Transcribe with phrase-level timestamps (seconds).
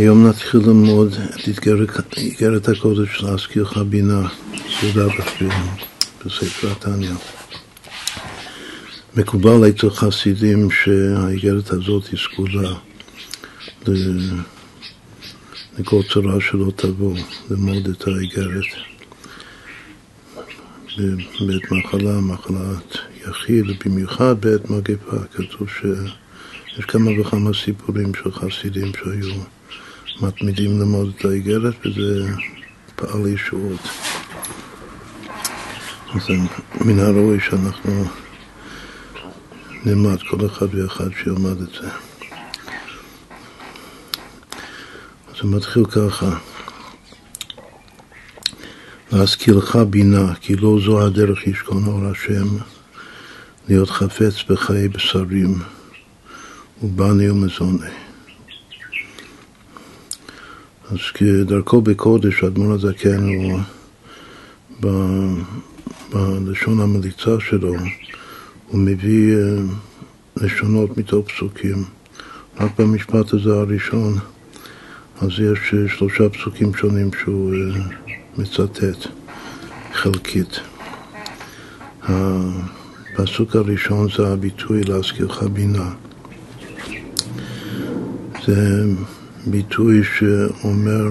[0.00, 1.14] היום נתחיל ללמוד
[1.48, 1.58] את
[2.16, 4.28] איגרת הקודש להזכירך בינה,
[4.80, 5.14] סעודה
[6.24, 7.12] בספר התניא.
[9.16, 12.74] מקובל אצל חסידים שהאיגרת הזאת היא סגולה
[15.78, 17.16] לכל צורה שלא תבוא,
[17.50, 18.70] ללמוד את האיגרת.
[21.40, 22.98] בעת מחלה, מחלת
[23.28, 29.59] יחיד, במיוחד בעת מגפה, כתוב שיש כמה וכמה סיפורים של חסידים שהיו
[30.22, 32.28] מתמידים ללמוד את האיגרת וזה
[32.96, 33.80] פעל ישועות.
[36.14, 36.28] אז
[36.80, 38.04] מן הראוי שאנחנו
[39.84, 41.88] נלמד כל אחד ואחד שילמד את זה.
[45.40, 46.30] זה מתחיל ככה
[49.12, 52.48] להזכירך בינה, כי לא זו הדרך ישכון אור השם,
[53.68, 55.58] להיות חפץ בחיי בשרים
[56.82, 58.09] ובני ומזוני.
[60.90, 63.60] אז כדרכו בקודש, האדמון הזקן הוא
[64.80, 64.88] ב,
[66.12, 67.74] בלשון המליצה שלו,
[68.68, 69.62] הוא מביא אה,
[70.36, 71.84] לשונות מתוך פסוקים.
[72.60, 74.18] רק במשפט הזה הראשון,
[75.20, 77.80] אז יש אה, שלושה פסוקים שונים שהוא אה,
[78.38, 79.06] מצטט
[79.92, 80.60] חלקית.
[82.02, 85.90] הפסוק הראשון זה הביטוי להזכירך בינה.
[88.46, 88.84] זה
[89.46, 91.08] ביטוי שאומר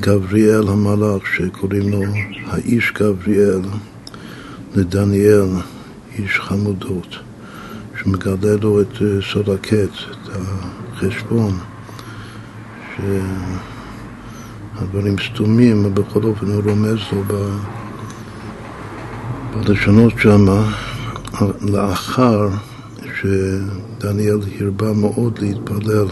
[0.00, 2.02] גבריאל המלאך, שקוראים לו
[2.46, 3.60] האיש גבריאל,
[4.74, 5.48] לדניאל,
[6.18, 7.16] איש חמודות,
[7.98, 10.28] שמגלה לו את אה, סוד הקץ, את
[10.92, 11.58] החשבון,
[14.76, 17.22] שהדברים סתומים, אבל בכל אופן הוא רומז לו
[19.64, 20.72] בלשונות שמה,
[21.60, 22.48] לאחר
[23.20, 26.06] שדניאל הרבה מאוד להתפלל.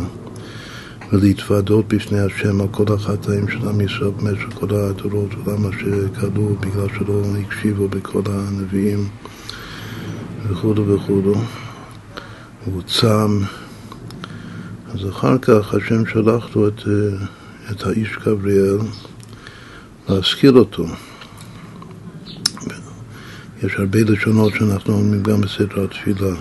[1.13, 6.89] ולהתוודות בפני השם על כל החטאים של עם ישראל במשך כל הדורות ולמה שקדו בגלל
[6.99, 9.09] שלא הקשיבו בכל הנביאים
[10.49, 11.35] וכו' וכו'.
[12.65, 13.41] הוא צם.
[14.95, 16.81] אז אחר כך השם שלח לו את,
[17.71, 18.79] את האיש גבריאל
[20.09, 20.85] להזכיר אותו.
[23.63, 26.35] יש הרבה לשונות שאנחנו אומרים גם בסדר התפילה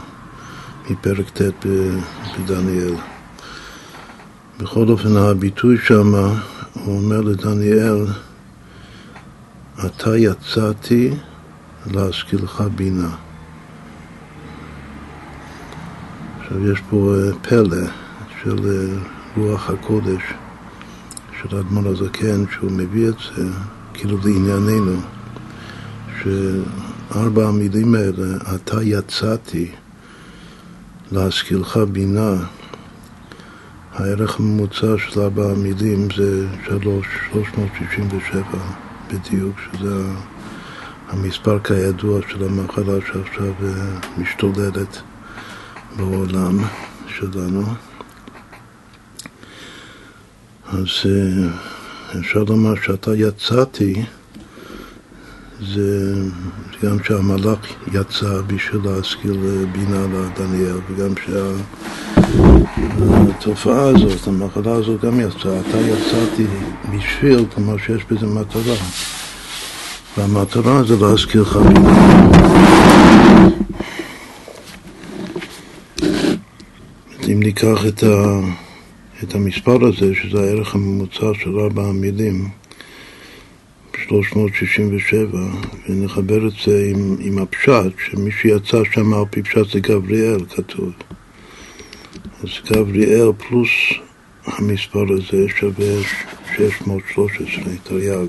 [0.89, 1.65] מפרק ט'
[2.39, 2.95] בדניאל.
[4.61, 6.15] בכל אופן, הביטוי שם,
[6.73, 8.05] הוא אומר לדניאל,
[9.85, 11.13] אתה יצאתי
[11.85, 13.09] להשכילך בינה.
[16.39, 17.87] עכשיו, יש פה אה, פלא
[18.43, 18.97] של אה,
[19.37, 20.21] רוח הקודש,
[21.41, 23.43] של האדמון הזקן, שהוא מביא את זה,
[23.93, 24.97] כאילו לענייננו,
[26.21, 29.71] שארבע המילים האלה, אתה יצאתי
[31.11, 32.35] להשכילך בינה,
[33.93, 38.41] הערך הממוצע של ארבע המילים זה 367
[39.07, 40.03] בדיוק, שזה
[41.09, 45.01] המספר כידוע של המחלה שעכשיו אה, משתוללת
[45.97, 46.57] בעולם
[47.07, 47.63] שלנו.
[50.67, 51.49] אז אה,
[52.19, 54.05] אפשר לומר שאתה יצאתי,
[55.67, 56.13] זה
[56.83, 61.51] גם שהמלאך יצא בשביל להשכיל בינה לדניאל, וגם שה...
[63.29, 65.59] התופעה הזאת, המחלה הזאת גם יצאה.
[65.59, 66.45] אתה יצאתי
[66.95, 68.75] בשביל, כלומר שיש בזה מטרה.
[70.17, 71.59] והמטרה זה להזכיר לך
[77.31, 78.39] אם ניקח את, ה,
[79.23, 82.49] את המספר הזה, שזה הערך הממוצע של ארבע המילים,
[84.07, 85.39] 367,
[85.89, 90.91] ונחבר את זה עם, עם הפשט, שמי שיצא שם על פי פשט זה גבריאל, כתוב.
[92.43, 93.69] אז גבריאל פלוס
[94.45, 96.03] המספר הזה שווה
[96.57, 98.27] 613 תרי"ג.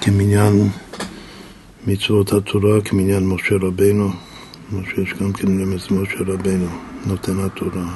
[0.00, 0.68] כמניין
[1.86, 4.10] מצוות התורה, כמניין משה רבנו,
[4.70, 6.68] כמו שיש גם כן רמז משה רבנו,
[7.06, 7.86] נותן התורה.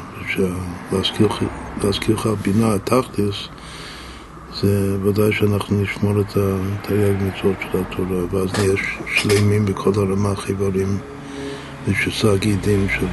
[1.82, 3.48] להזכירך בינה, התכלס,
[4.62, 8.74] זה ודאי שאנחנו נשמור את התרי"ג מצוות של התורה, ואז נהיה
[9.16, 10.98] שלמים בכל הרמ"ח איברים
[11.88, 13.06] ושסה גידים של.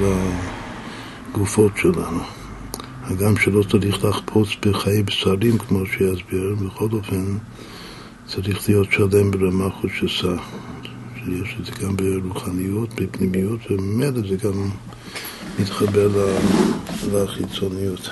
[1.38, 2.20] הגופות שלנו.
[3.04, 7.38] הגם שלא צריך לחפוץ בחיי בשרים, כמו שיסביר, בכל אופן
[8.28, 10.36] צריך להיות שלם ברמה חושסה.
[11.16, 14.70] שיש את זה גם ברוחניות, בפנימיות, וממילא זה גם
[15.60, 16.10] מתחבר
[17.14, 18.10] לחיצוניות.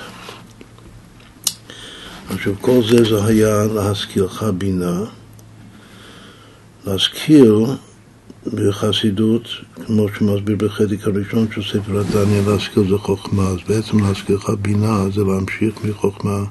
[2.36, 5.04] עכשיו, כל זה זה היה להזכירך בינה.
[6.86, 7.66] להזכיר
[8.54, 9.48] בחסידות,
[9.86, 15.10] כמו שמסביר בחלק הראשון של ספר הדניה, להשכיל זה חוכמה, אז בעצם להשכיל לך בינה
[15.10, 16.44] זה להמשיך מחוכמה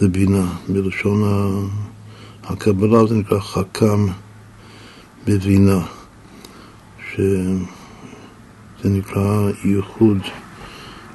[0.00, 0.46] לבינה.
[0.68, 1.22] בלשון
[2.44, 4.06] הקבלה זה נקרא חכם
[5.26, 5.80] בבינה,
[7.10, 7.58] שזה
[8.84, 10.18] נקרא ייחוד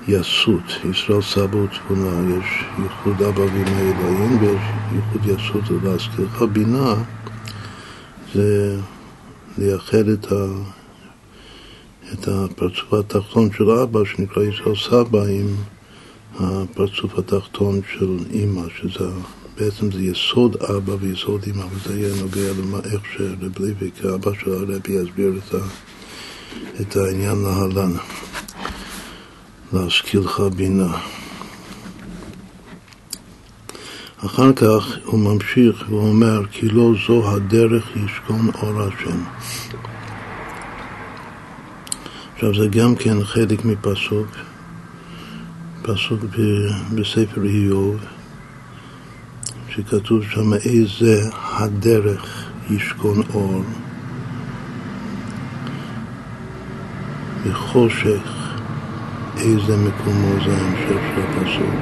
[0.08, 2.46] יסות, ישראל סבא ותבונה, יש
[2.84, 4.62] ייחוד אבא ואמא אלוהים ויש
[4.96, 6.94] ייחוד יסות להזכירך בינה
[8.34, 8.78] זה
[9.58, 10.46] לייחד את, ה,
[12.14, 15.56] את הפרצוף התחתון של אבא שנקרא ישראל סבא עם
[16.40, 19.06] הפרצוף התחתון של אימא, שזה
[19.58, 24.52] בעצם זה יסוד אבא ויסוד אימא, וזה יהיה נוגע למה איך שרב לוי, כאבא של
[24.52, 25.58] הרבי, יסביר את, ה,
[26.82, 27.92] את העניין להלן.
[29.74, 30.98] להשכילך בינה.
[34.26, 39.24] אחר כך הוא ממשיך ואומר כי לא זו הדרך ישכון אור השם.
[42.34, 44.28] עכשיו זה גם כן חלק מפסוק,
[45.82, 46.20] פסוק
[46.96, 47.96] בספר איוב,
[49.70, 53.64] שכתוב שם איזה הדרך ישכון אור
[57.44, 58.37] וחושך
[59.40, 61.76] איזה מקומו זה ההמשך של הפסוק.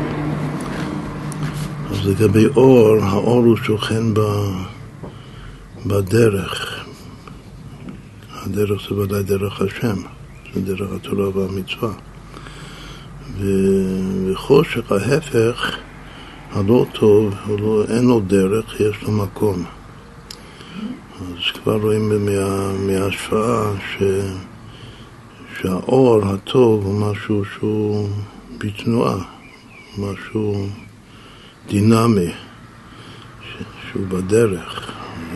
[1.92, 4.20] אז לגבי אור, האור הוא שוכן ב,
[5.86, 6.86] בדרך.
[8.46, 9.96] הדרך זה ודאי דרך השם,
[10.54, 11.92] זה דרך התורה והמצווה.
[13.38, 13.46] ו,
[14.32, 15.78] וחושך, ההפך,
[16.52, 19.64] הלא טוב, לא, אין לו דרך, יש לו מקום.
[21.20, 24.04] אז כבר רואים מה, מההשפעה ש...
[25.66, 28.10] שהאור הטוב הוא משהו שהוא
[28.58, 29.18] בתנועה,
[29.98, 30.68] משהו
[31.68, 32.32] דינמי,
[33.92, 34.92] שהוא בדרך.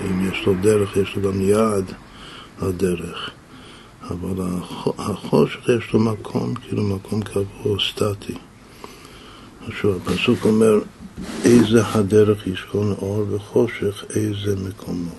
[0.05, 1.91] אם יש לו דרך, יש לו גם יעד
[2.61, 3.29] לדרך.
[4.01, 4.45] אבל
[4.97, 8.33] החושך יש לו מקום, כאילו מקום קבוע, סטטי.
[9.67, 10.79] עכשיו, הפסוק אומר,
[11.45, 15.15] איזה הדרך ישכון אור וחושך, איזה מקומו.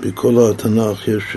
[0.00, 1.36] בכל התנ"ך יש,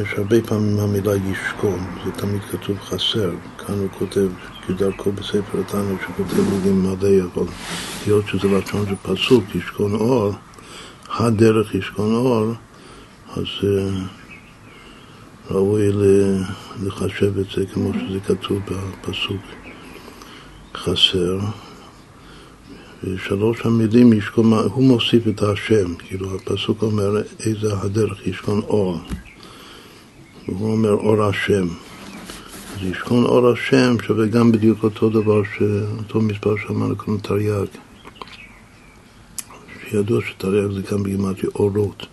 [0.00, 3.30] יש הרבה פעמים המילה ישכון, זה תמיד כתוב חסר.
[3.58, 4.28] כאן הוא כותב,
[4.66, 7.46] כדרכו בספר התנ"ך, שכותב מילים מלא, אבל
[8.06, 10.32] היות שזה לשון של פסוק, ישכון אור,
[11.08, 12.52] הדרך ישכון אור,
[13.36, 13.66] אז uh,
[15.50, 15.92] ראוי
[16.82, 19.42] לחשב את זה כמו שזה כתוב בפסוק
[20.74, 21.38] חסר.
[23.04, 28.98] ושלוש המילים ישכון, הוא מוסיף את השם, כאילו הפסוק אומר איזה הדרך ישכון אור,
[30.48, 31.68] והוא אומר אור השם.
[32.76, 35.42] אז ישכון אור השם שווה גם בדיוק אותו דבר,
[35.98, 37.66] אותו מספר שאמרנו קודם תרי"ג.
[39.90, 42.06] שידוע שתרי"ג זה גם בגימטרי אורות.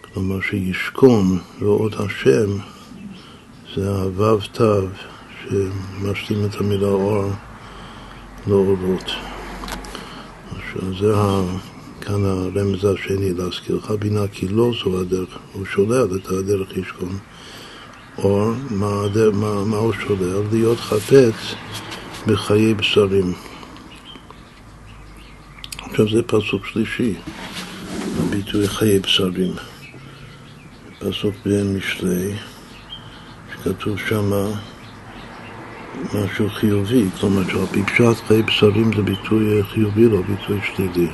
[0.00, 2.50] כלומר שישכון ועוד השם
[3.74, 4.86] זה הו"ו תו
[5.42, 7.30] שמשלים את המילה אור
[8.48, 9.10] לאורות.
[10.50, 11.12] עכשיו זה
[12.00, 17.18] כאן הרמז השני, להזכירך בינה כי לא זו הדרך, הוא שולל את הדרך ישכון.
[18.18, 19.02] או מה,
[19.32, 20.42] מה, מה הוא שולל?
[20.52, 21.54] להיות חפץ
[22.26, 23.32] בחיי בשרים.
[25.78, 27.14] עכשיו זה פסוק שלישי,
[28.18, 29.52] הביטוי חיי בשרים.
[30.98, 32.34] פסוק במשלי,
[33.52, 34.50] שכתוב שמה
[36.04, 41.08] משהו חיובי, כלומר שעל פי פשט חיי בשרים זה ביטוי חיובי, לא ביטוי שלילי.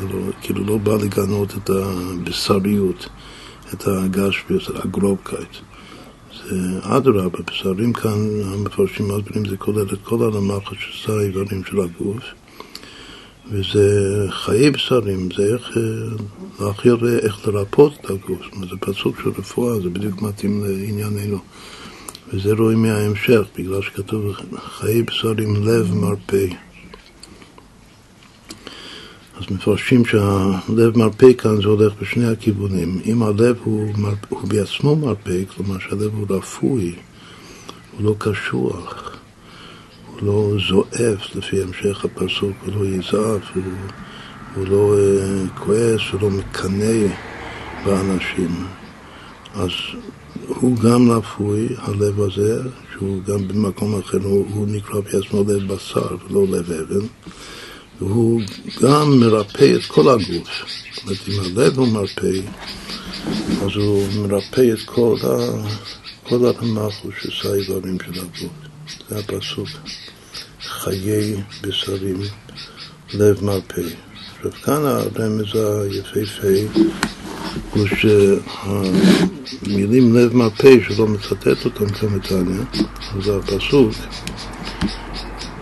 [0.00, 3.08] לא, כאילו לא בא לגנות את הבשריות,
[3.72, 5.56] את הגשפיות, הגרובקייט.
[6.44, 12.22] זה אדרבה, בשרים כאן, המפרשים מסבירים, זה כולל את כל הרמ"ח שזה האיברים של הגוף.
[13.50, 15.70] וזה חיי בשרים, זה איך
[16.60, 18.38] להכיר איך לרפות את הגוף.
[18.42, 21.38] זאת אומרת, זה פסוק של רפואה, זה בדיוק מתאים לענייננו.
[22.32, 26.46] וזה רואים מההמשך, בגלל שכתוב חיי בשרים לב מרפא.
[29.36, 33.00] אז מפרשים שהלב מרפא כאן זה הולך בשני הכיוונים.
[33.04, 34.14] אם הלב הוא, מר...
[34.28, 36.94] הוא בעצמו מרפא, כלומר שהלב הוא רפוי,
[37.92, 39.16] הוא לא קשוח,
[40.06, 43.62] הוא לא זועף לפי המשך הפסוק, הוא לא יזעף, הוא,
[44.54, 47.06] הוא לא uh, כועס, הוא לא מקנא
[47.84, 48.66] באנשים.
[49.54, 49.70] אז
[50.46, 56.16] הוא גם רפוי, הלב הזה, שהוא גם במקום אחר, הוא, הוא נקרא בעצמו לב בשר
[56.30, 57.06] ולא לב אבן,
[58.00, 58.40] והוא
[58.82, 60.48] גם מרפא את כל הגוף.
[60.94, 62.40] זאת אומרת, אם הלב הוא מרפא,
[63.64, 65.36] אז הוא מרפא את כל, ה,
[66.22, 68.52] כל הרמחו שעשה איברים של הגוף.
[69.08, 69.68] זה הפסוק.
[70.60, 72.20] חיי בשרים,
[73.14, 73.82] לב מרפא.
[74.44, 76.80] וכאן הרמז היפהפה
[77.70, 77.86] הוא
[79.62, 82.62] שהמילים לב מהפה שלא מצטט אותם כאן בתניא,
[83.20, 83.92] זה הפסוק,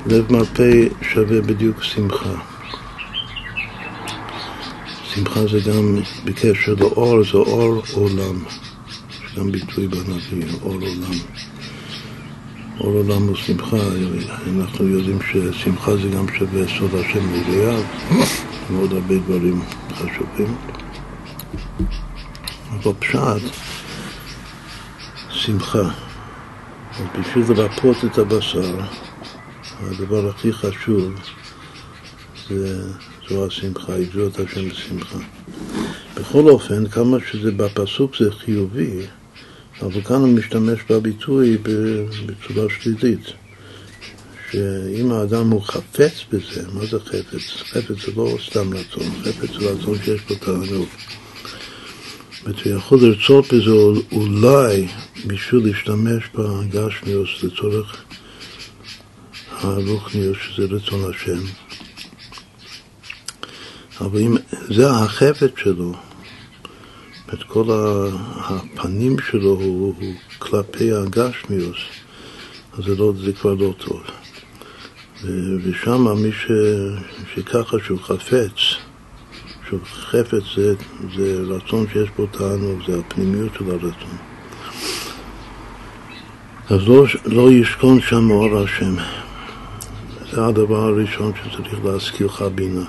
[0.06, 0.62] לב מהפה
[1.02, 2.34] שווה בדיוק שמחה.
[5.14, 8.44] שמחה זה גם בקשר לאור, זה אור עולם.
[9.24, 11.18] יש גם ביטוי בנביא, אור עולם.
[12.80, 13.76] אור עולם הוא שמחה,
[14.58, 17.86] אנחנו יודעים ששמחה זה גם שווה סוד השם מזויף,
[18.70, 19.62] ועוד הרבה דברים
[19.94, 20.56] חשובים.
[22.70, 23.56] אבל פשט,
[25.30, 25.90] שמחה.
[27.20, 28.80] בשביל לרפות את הבשר,
[29.80, 31.12] הדבר הכי חשוב
[32.48, 32.82] זה,
[33.28, 35.18] זו השמחה, יגזור את השם בשמחה.
[36.14, 39.06] בכל אופן, כמה שזה בפסוק זה חיובי,
[39.82, 41.58] אבל כאן הוא משתמש בביטוי
[42.26, 43.26] בצורה שלילית.
[44.50, 47.62] שאם האדם הוא חפץ בזה, מה זה חפץ?
[47.62, 50.88] חפץ זה לא סתם רצון, חפץ זה רצון שיש בו תענוג.
[52.44, 53.70] זאת יכול לרצות בזה
[54.12, 54.88] אולי
[55.26, 58.04] בשביל להשתמש בגשמיוס לצורך
[59.50, 61.40] הרוחניוס, שזה רצון השם.
[64.00, 64.36] אבל אם
[64.68, 65.92] זה החפץ שלו,
[67.34, 67.64] את כל
[68.36, 71.78] הפנים שלו הוא, הוא כלפי הגשמיוס,
[72.72, 74.02] אז זה, לא, זה כבר לא טוב.
[75.64, 76.50] ושם מי ש,
[77.34, 78.69] שככה שהוא חפץ,
[79.70, 80.74] שהוא חפץ זה,
[81.16, 84.16] זה רצון שיש בו תענוג, זה הפנימיות של הרצון.
[86.70, 88.94] אז לא, לא ישכון שם אור השם.
[90.32, 92.84] זה הדבר הראשון שצריך להזכיר לך בינה.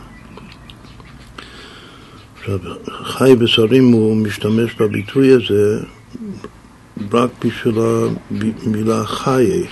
[2.40, 2.60] עכשיו,
[3.04, 5.80] חי בשרים הוא משתמש בביטוי הזה
[7.12, 9.64] רק בשביל המילה חיי,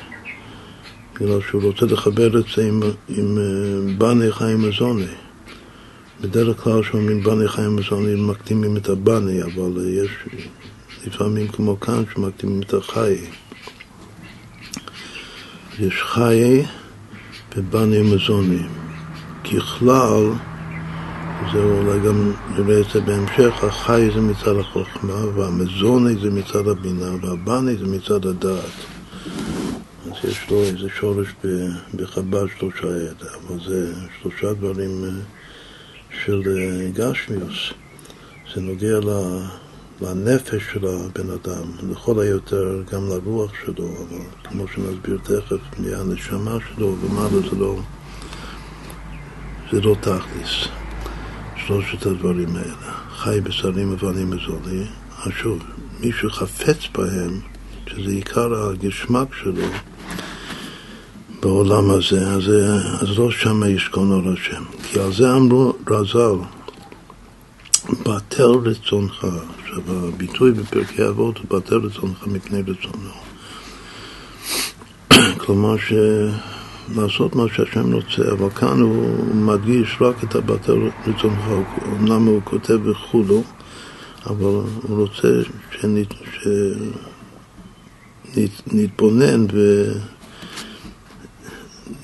[1.15, 5.28] בגלל שהוא רוצה לחבר את זה עם, עם אה, בני חיים מזוני.
[6.21, 10.09] בדרך כלל כשאומרים בני חיים מזוני מקדימים את הבני, אבל יש
[11.07, 13.17] לפעמים כמו כאן שמקדימים את החיי.
[15.79, 16.65] יש חיי
[17.55, 18.63] ובני מזוני.
[19.43, 20.31] ככלל,
[21.51, 27.11] זה אולי גם נראה את זה בהמשך, החי זה מצד החוכמה, והמזוני זה מצד הבינה,
[27.21, 28.75] והבני זה מצד הדעת.
[30.05, 31.27] אז יש לו איזה שורש
[31.95, 35.38] בחב"ד שלושה ידע, אבל זה שלושה דברים אה,
[36.25, 37.73] של אה, גשמיוס.
[38.53, 38.99] זה נוגע
[40.01, 46.95] לנפש של הבן אדם, לכל היותר גם לרוח שלו, אבל כמו שנסביר תכף, מהנשמה שלו
[47.01, 47.75] ומעלה זה לא,
[49.71, 50.67] זה לא תכליס.
[51.55, 54.85] שלושת הדברים האלה, חי בשרים אבנים מזולי,
[55.25, 55.59] אז שוב,
[55.99, 57.39] מי שחפץ בהם,
[57.87, 59.65] שזה עיקר הגשמק שלו
[61.41, 62.43] בעולם הזה, אז,
[63.01, 64.63] אז לא שם ישכון אור השם.
[64.83, 66.35] כי על זה אמרו רז"ל,
[67.89, 69.27] בטל רצונך.
[69.61, 73.09] עכשיו, הביטוי בפרקי אבות הוא בטל רצונך מפני רצונו.
[75.41, 75.93] כלומר ש...
[76.95, 80.77] לעשות מה שהשם רוצה, אבל כאן הוא מדגיש רק את הבטל
[81.07, 81.41] רצונך,
[81.99, 83.43] אמנם הוא כותב וכולו,
[84.25, 85.27] אבל הוא רוצה
[88.33, 89.45] שנתבונן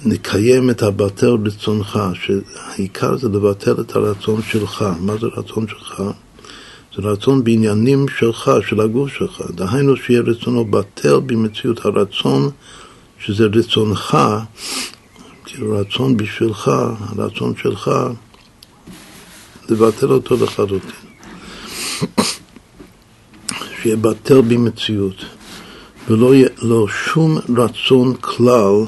[0.06, 4.86] ונקיים את הבטל רצונך, שהעיקר זה לבטל את הרצון שלך.
[5.00, 6.04] מה זה רצון שלך?
[6.96, 9.42] זה רצון בעניינים שלך, של הגוף שלך.
[9.56, 12.50] דהיינו שיהיה רצונו בטל במציאות הרצון
[13.20, 14.18] שזה רצונך,
[15.46, 17.92] כאילו רצון בשבילך, הרצון שלך,
[19.70, 20.92] לבטל אותו לחלוטין.
[23.82, 25.16] שיהיה בטל במציאות,
[26.08, 28.86] ולא יהיה לו שום רצון כלל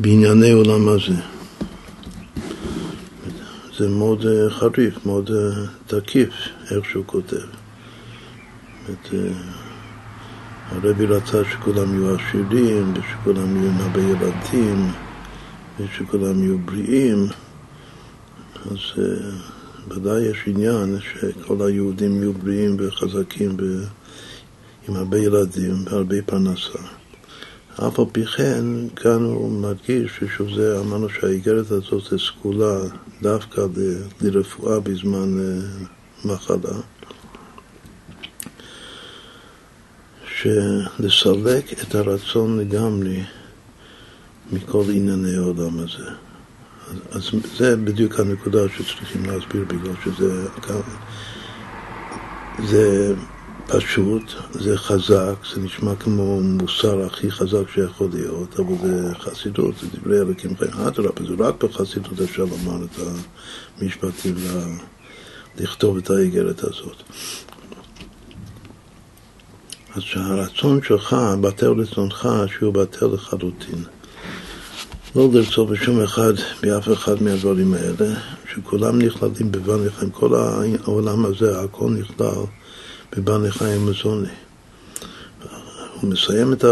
[0.00, 1.14] בענייני עולם הזה.
[3.78, 6.28] זה מאוד אה, חריף, מאוד אה, תקיף,
[6.70, 7.46] איך שהוא כותב.
[8.84, 9.32] את, אה,
[10.68, 14.90] הרבי רצה שכולם יהיו עשירים, ושכולם יהיו הרבה ילדים,
[15.80, 17.26] ושכולם יהיו בריאים,
[18.70, 18.78] אז
[19.88, 23.84] ודאי יש עניין שכל היהודים יהיו בריאים וחזקים ו...
[24.88, 27.01] עם הרבה ילדים והרבה פרנסה.
[27.76, 28.64] אף על פי כן,
[28.96, 32.78] כאן הוא מדגיש, ששוב זה, אמרנו שהאיגרת הזאת זה סגולה
[33.22, 33.60] דווקא
[34.20, 36.80] לרפואה בזמן uh, מחלה.
[40.26, 43.24] שלסלק את הרצון לגמרי
[44.52, 46.10] מכל ענייני העולם הזה.
[46.90, 50.48] אז, אז זה בדיוק הנקודה שצריכים להסביר, בגלל שזה
[52.66, 53.14] זה
[53.66, 59.86] פשוט, זה חזק, זה נשמע כמו מוסר הכי חזק שיכול להיות, אבל זה חסידות, זה
[59.94, 60.72] דברי אלוקים חיים.
[60.72, 63.00] אדרבה, זה רק בחסידות אפשר לומר את
[63.80, 64.34] המשפטים,
[65.58, 67.02] לכתוב את האיגרת הזאת.
[69.94, 72.28] אז שהרצון שלך, בטל רצונך,
[72.58, 73.84] שהוא בטל לחלוטין.
[75.16, 78.14] לא לרצות בשום אחד, באף אחד מהדברים האלה,
[78.52, 82.44] שכולם נכללים בבני חיים, כל העולם הזה, הכל נכלל
[83.16, 84.28] בבני חיים מזוני.
[86.00, 86.64] הוא מסיים את,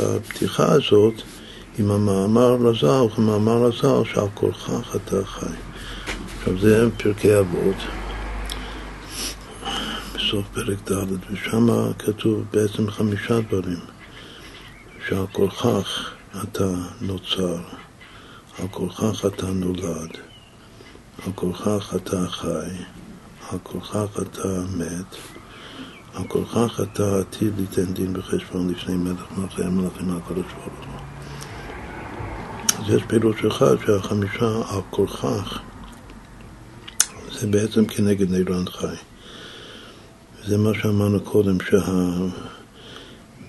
[0.00, 1.14] הפתיחה הזאת
[1.78, 5.46] עם המאמר לזר, וכמאמר לזר שעל כורכך אתה חי.
[6.38, 7.76] עכשיו זה פרקי אבות,
[10.14, 13.80] בסוף פרק ד', ושם כתוב בעצם חמישה דברים,
[15.08, 16.10] שעל כורכך
[16.42, 17.56] אתה נוצר,
[18.58, 20.10] על כורכך אתה נולד,
[21.26, 22.76] על כורכך אתה חי,
[23.50, 25.16] על כורכך אתה מת,
[26.16, 31.00] על כורכך אתה עתיד ליתן דין וחשבון לפני מלך מלכי המלכים הקדוש ברוך הוא.
[32.78, 35.60] אז יש פירוש אחד שהחמישה על כורכך
[37.32, 38.96] זה בעצם כנגד נירן חי.
[40.44, 41.76] זה מה שאמרנו קודם, שה...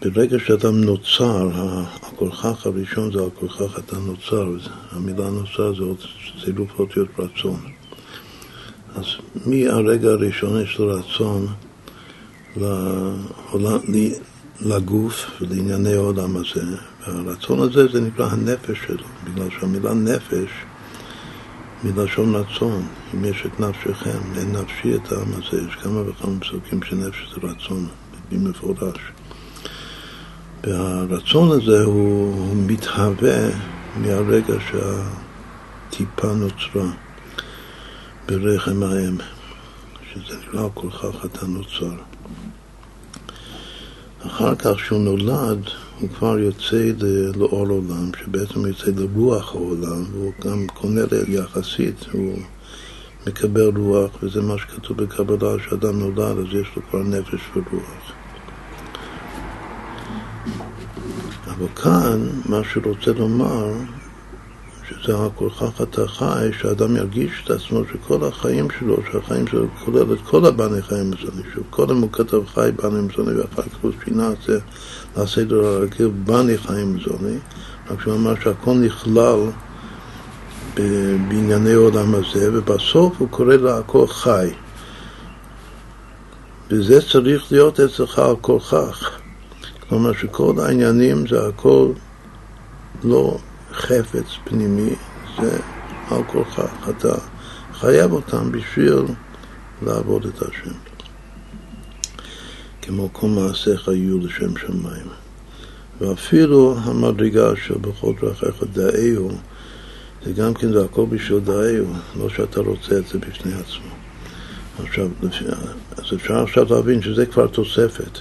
[0.01, 1.49] ברגע שאדם נוצר,
[2.01, 4.47] הכורכך הראשון זה הכורכך אתה נוצר,
[4.91, 5.97] המילה נוצר זה עוד
[6.43, 7.59] צילוף אותיות רצון.
[8.95, 9.05] אז
[9.45, 10.99] מהרגע הראשון יש לו
[12.59, 14.13] רצון
[14.61, 16.65] לגוף ולענייני העולם הזה,
[17.07, 20.49] והרצון הזה זה נקרא הנפש שלו, בגלל שהמילה נפש
[21.83, 26.83] מלשון רצון, אם יש את נפשכם, אין נפשי את העם הזה, יש כמה וכמה פסוקים
[26.83, 27.87] שנפש זה רצון,
[28.31, 28.99] במפורש.
[30.63, 33.49] והרצון הזה הוא, הוא מתהווה
[33.95, 36.91] מהרגע שהטיפה נוצרה
[38.27, 39.17] ברחם האם,
[40.13, 42.16] שזה נראה כל כך אתה נוצר.
[44.25, 45.59] אחר כך כשהוא נולד,
[45.99, 46.91] הוא כבר יוצא
[47.35, 52.37] לאור עולם, שבעצם יוצא לרוח העולם, והוא גם קונה יחסית, הוא
[53.27, 58.11] מקבל רוח, וזה מה שכתוב בקבלה, שאדם נולד, אז יש לו כבר נפש ורוח.
[61.47, 63.73] אבל כאן, מה שרוצה לומר,
[64.89, 70.19] שזה הכורכך אתה חי, שאדם ירגיש את עצמו שכל החיים שלו, שהחיים שלו כולל את
[70.23, 74.37] כל הבני חיים מזוני, שקודם הוא כתב חי בני מזוני ואחר כך הוא שינה את
[74.47, 74.59] זה
[75.17, 77.37] לסדר הרגיל בני חיים מזוני,
[77.89, 79.39] רק שהוא אמר שהכל נכלל
[81.27, 84.49] בענייני העולם הזה, ובסוף הוא קורא להכל חי.
[86.71, 89.11] וזה צריך להיות אצלך על כורכך.
[89.89, 91.91] כלומר שכל העניינים זה הכל
[93.03, 93.37] לא
[93.77, 94.95] חפץ פנימי,
[95.41, 95.59] זה
[96.09, 97.15] על כורכך, אתה
[97.73, 99.03] חייב אותם בשביל
[99.81, 100.75] לעבוד את השם.
[102.81, 105.07] כמו כל מעשיך יהיו לשם שמיים.
[106.01, 109.31] ואפילו המדרגה של בכל דרכיך דאהו,
[110.25, 111.85] זה גם כן זה הכל בשביל דאהו,
[112.15, 113.91] לא שאתה רוצה את זה בפני עצמו.
[114.83, 115.07] עכשיו,
[115.97, 118.19] אז אפשר עכשיו להבין שזה כבר תוספת,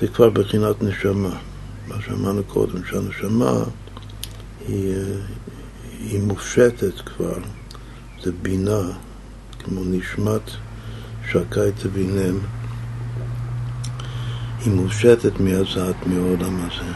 [0.00, 1.36] זה כבר בחינת נשמה,
[1.88, 3.64] מה שאמרנו קודם, שהנשמה
[4.68, 4.94] היא,
[5.98, 7.38] היא מופשטת כבר,
[8.22, 8.82] זה בינה,
[9.64, 10.50] כמו נשמת
[11.30, 12.38] שקי תבינם,
[14.64, 16.92] היא מופשטת מהזעת מהעולם הזה.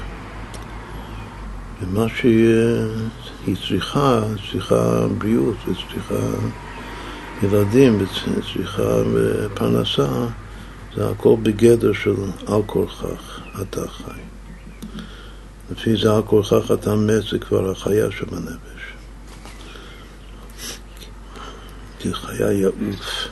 [1.82, 6.26] ומה שהיא צריכה, צריכה בריאות וצריכה
[7.42, 9.02] ילדים וצריכה
[9.54, 10.26] פרנסה,
[10.96, 12.14] זה הכל בגדר של
[12.46, 14.25] על כורכך אתה חי.
[15.70, 18.82] לפי זה על כורכך אתה מת זה כבר החיה שבנפש.
[21.98, 23.28] כי חיה יעוף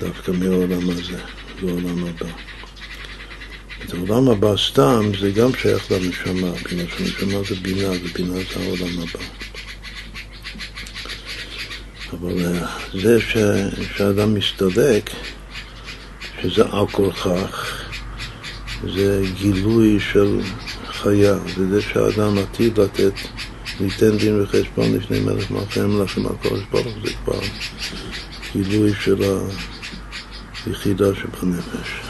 [0.00, 1.18] דווקא מהעולם הזה
[1.62, 2.26] לעולם הבא.
[3.84, 9.02] את העולם הבא סתם זה גם שייך לנשמה, בגלל שנשמה זה בינה, ובינה זה העולם
[9.02, 9.24] הבא.
[12.12, 13.36] אבל אה, זה ש,
[13.96, 15.10] שאדם מסתדק,
[16.42, 17.82] שזה על כורכך,
[18.94, 20.40] זה גילוי של
[21.02, 23.12] חיה, וזה שהאדם עתיד לתת,
[23.80, 27.40] ניתן דין וחשבון לפני מלך מלכי המלכים הקודש ברוך זה כבר
[28.52, 29.22] גילוי של
[30.66, 32.00] היחידה שבנפש.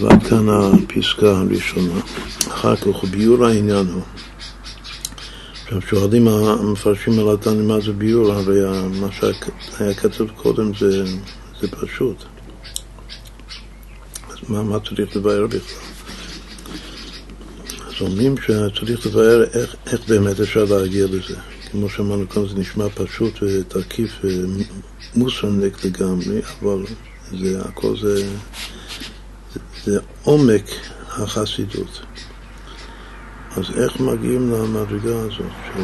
[0.00, 2.00] ועד כאן הפסקה הראשונה.
[2.48, 4.02] אחר כך ביור העניין הוא.
[5.64, 8.60] עכשיו שואלים המפרשים על התניא מה זה ביור, הרי
[9.00, 11.04] מה שהיה כתוב קודם זה,
[11.60, 12.24] זה פשוט.
[14.50, 15.60] מה, מה צריך לבאר בכלל?
[17.86, 21.36] אז אומרים שצריך לבאר איך, איך באמת אפשר להגיע לזה.
[21.70, 24.10] כמו שאמרנו כאן, זה נשמע פשוט ותקיף
[25.14, 26.84] ומוסרנק לגמרי, אבל
[27.40, 28.24] זה הכל זה,
[29.54, 30.64] זה, זה עומק
[31.08, 32.00] החסידות.
[33.50, 35.82] אז איך מגיעים למדרגה הזאת של,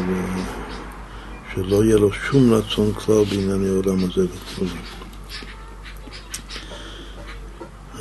[1.55, 4.96] שלא יהיה לו שום רצון כלל בענייני העולם הזה וכו'.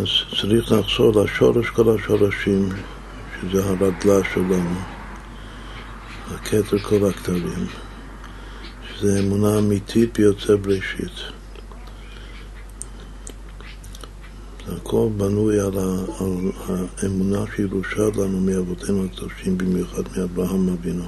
[0.00, 0.06] אז
[0.40, 2.68] צריך לחזור לשורש כל השורשים,
[3.40, 4.80] שזה הרדלה שלנו,
[6.26, 7.66] הכתר כל הכתרים,
[8.88, 11.12] שזה אמונה אמיתית ביוצא בראשית.
[14.68, 15.78] הכל בנוי על,
[17.02, 21.04] האמונה שירושה לנו מאבותינו הקדושים, במיוחד מאברהם אבינו.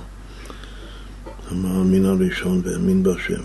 [1.51, 3.43] המאמין הראשון והאמין בהשם.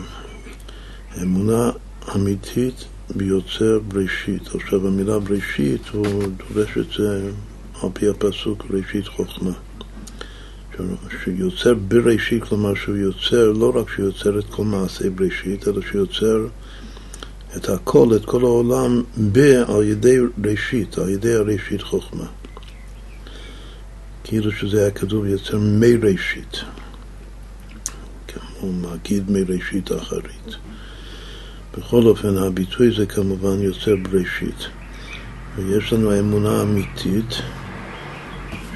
[1.21, 1.71] אמונה
[2.15, 4.55] אמיתית ביוצר בראשית.
[4.55, 7.31] עכשיו המילה בראשית הוא דורש את זה
[7.81, 9.51] על פי הפסוק ראשית חוכמה.
[11.23, 16.47] שיוצר בראשית, כלומר שהוא יוצר, לא רק שיוצר את כל מעשי בראשית, אלא שיוצר
[17.57, 22.25] את הכל, את כל העולם, ב- על ידי ראשית, על ידי הראשית חוכמה.
[24.23, 26.57] כאילו שזה היה כתוב יוצר מראשית,
[28.27, 30.72] כמו מגיד מראשית אחרית.
[31.77, 34.67] בכל אופן, הביטוי זה כמובן יוצר בראשית.
[35.55, 37.29] ויש לנו אמונה אמיתית,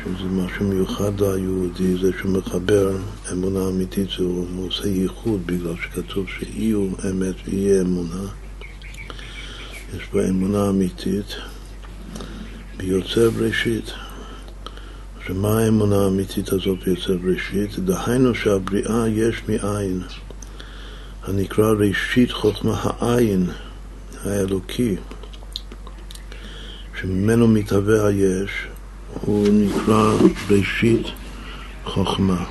[0.04, 2.98] שזה משהו מיוחד ליהודי, זה שהוא מחבר
[3.32, 8.28] אמונה אמיתית, זה הוא עושה ייחוד בגלל שכתוב שיהיו אמת ויהיה אמונה.
[9.98, 11.36] יש בה אמונה אמיתית
[12.78, 13.92] ביוצר בראשית.
[15.28, 17.80] שמה האמונה האמיתית הזאת ביוצר בראשית?
[17.80, 20.02] דהיינו שהבריאה יש מאין,
[21.28, 23.50] הנקרא ראשית חוכמה העין
[24.24, 24.96] האלוקי,
[27.02, 28.52] שממנו מתהווה היש,
[29.22, 30.14] הוא נקרא
[30.50, 31.08] ראשית
[31.86, 32.46] חוכמה,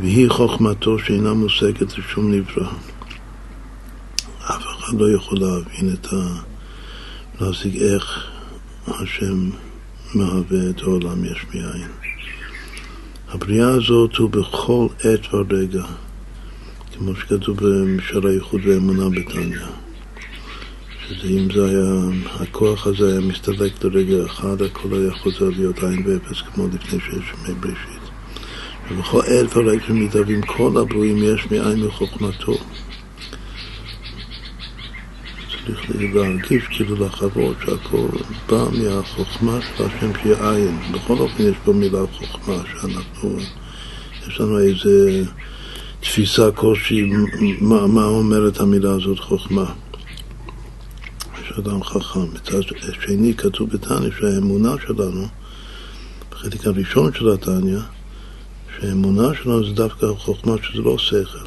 [0.00, 2.72] והיא חוכמתו שאינה מושגת לשום נברא.
[4.38, 6.16] אף אחד לא יכול להבין את ה...
[7.40, 8.30] להשיג איך
[8.88, 9.50] השם
[10.14, 11.88] מהווה את העולם יש מאין.
[13.28, 15.84] הבריאה הזאת הוא בכל עת ורגע,
[17.04, 19.58] כמו שכתוב במשל האיחוד והאמונה בתניא.
[21.08, 26.02] שזה אם זה היה, הכוח הזה היה מסתלק לרגע אחד, הכל היה חוזר להיות עין
[26.06, 28.02] ואפס כמו לפני שיש ימי בראשית.
[28.90, 32.58] ובכל עת ורגע שמתהווים כל הברואים יש מאין מחוכמתו.
[35.66, 38.08] צריך להרגיש כאילו לחוות שהכל
[38.48, 40.78] בא מהחוכמה של השם שהיא עין.
[40.92, 43.36] בכל אופן יש פה מילה חוכמה שאנחנו,
[44.28, 45.24] יש לנו איזה
[46.02, 47.10] תפיסה כלשהי,
[47.60, 49.64] מה, מה אומרת המילה הזאת חוכמה.
[51.42, 52.20] יש אדם חכם.
[52.34, 52.60] מצד
[53.00, 55.26] שני כתוב בתניא שהאמונה שלנו,
[56.30, 57.78] בחלק הראשון של התניא,
[58.76, 61.38] שהאמונה שלנו זה דווקא חוכמה שזה לא שכל.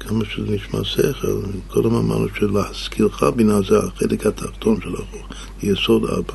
[0.00, 6.34] כמה שזה נשמע שכל, קודם אמרנו שלהשכילך בינה זה החלק התחתון של החוק, יסוד אבא,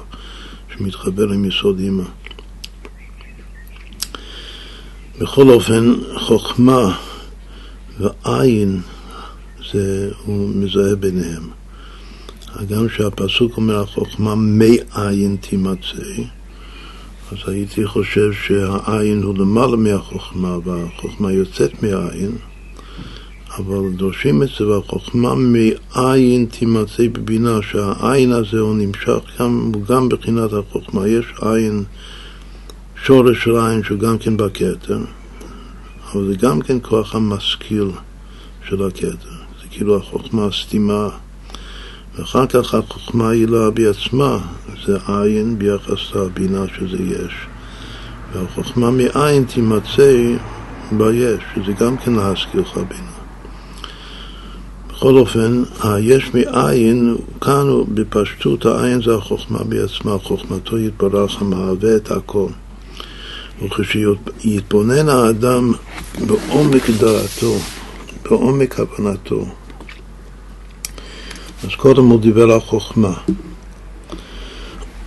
[0.78, 2.04] שמתחבר עם יסוד אמא.
[5.20, 7.09] בכל אופן, חוכמה
[8.00, 8.82] ועין,
[9.72, 11.44] זה, הוא מזהה ביניהם.
[12.56, 16.22] הגם שהפסוק אומר החוכמה מעין תימצא,
[17.32, 22.32] אז הייתי חושב שהעין הוא למעלה מהחוכמה והחוכמה יוצאת מהעין,
[23.58, 30.54] אבל דורשים את זה, והחוכמה מעין תימצא בבינה, שהעין הזה הוא נמשך, גם, גם בחינת
[30.54, 31.08] החוכמה.
[31.08, 31.84] יש עין,
[33.06, 35.00] שורש של עין שהוא גם כן בכתר,
[36.14, 37.92] אבל זה גם כן כוח המשכיל
[38.68, 39.30] של הכתר.
[39.62, 41.10] זה כאילו החוכמה הסתימה.
[42.16, 44.38] ואחר כך החוכמה היא לה בעצמה,
[44.86, 47.34] זה עין ביחס לבינה שזה יש.
[48.34, 50.36] והחוכמה מעין תימצא
[50.92, 53.12] ביש, שזה גם כן להשכילך בינה.
[54.90, 62.48] בכל אופן, היש מאין, כאן בפשטות העין זה החוכמה בעצמה, חוכמתו יתברך המהווה את הכל.
[63.62, 65.72] וכשיתבונן האדם
[66.28, 67.56] בעומק דעתו,
[68.24, 69.46] בעומק הבנתו,
[71.64, 73.14] אז קודם הוא דיבר על חוכמה,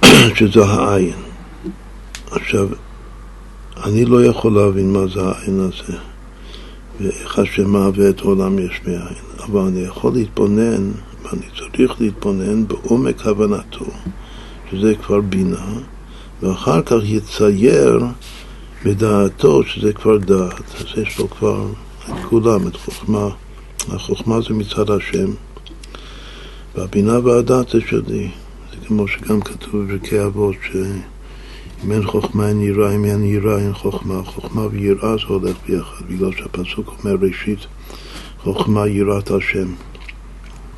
[0.37, 1.23] שזה העין.
[2.31, 2.69] עכשיו,
[3.85, 5.99] אני לא יכול להבין מה זה העין הזה,
[7.01, 9.43] ואיך השם מהווה את העולם יש מאין.
[9.45, 10.91] אבל אני יכול להתבונן,
[11.23, 13.87] ואני צריך להתבונן בעומק הבנתו,
[14.71, 15.67] שזה כבר בינה,
[16.43, 18.01] ואחר כך יצייר
[18.85, 20.75] בדעתו, שזה כבר דעת.
[20.81, 21.67] אז יש לו כבר
[22.05, 23.29] את כולם, את חוכמה.
[23.89, 25.31] החוכמה זה מצד השם,
[26.75, 28.31] והבינה והדעת זה שלי.
[28.71, 30.57] זה כמו שגם כתוב בפרקי אבות,
[31.85, 34.23] אם אין חוכמה אין יראה, אם אין יראה אין חוכמה.
[34.25, 37.59] חוכמה ויראה זה הולך ביחד, בגלל שהפסוק אומר ראשית
[38.39, 39.75] חוכמה יראת השם.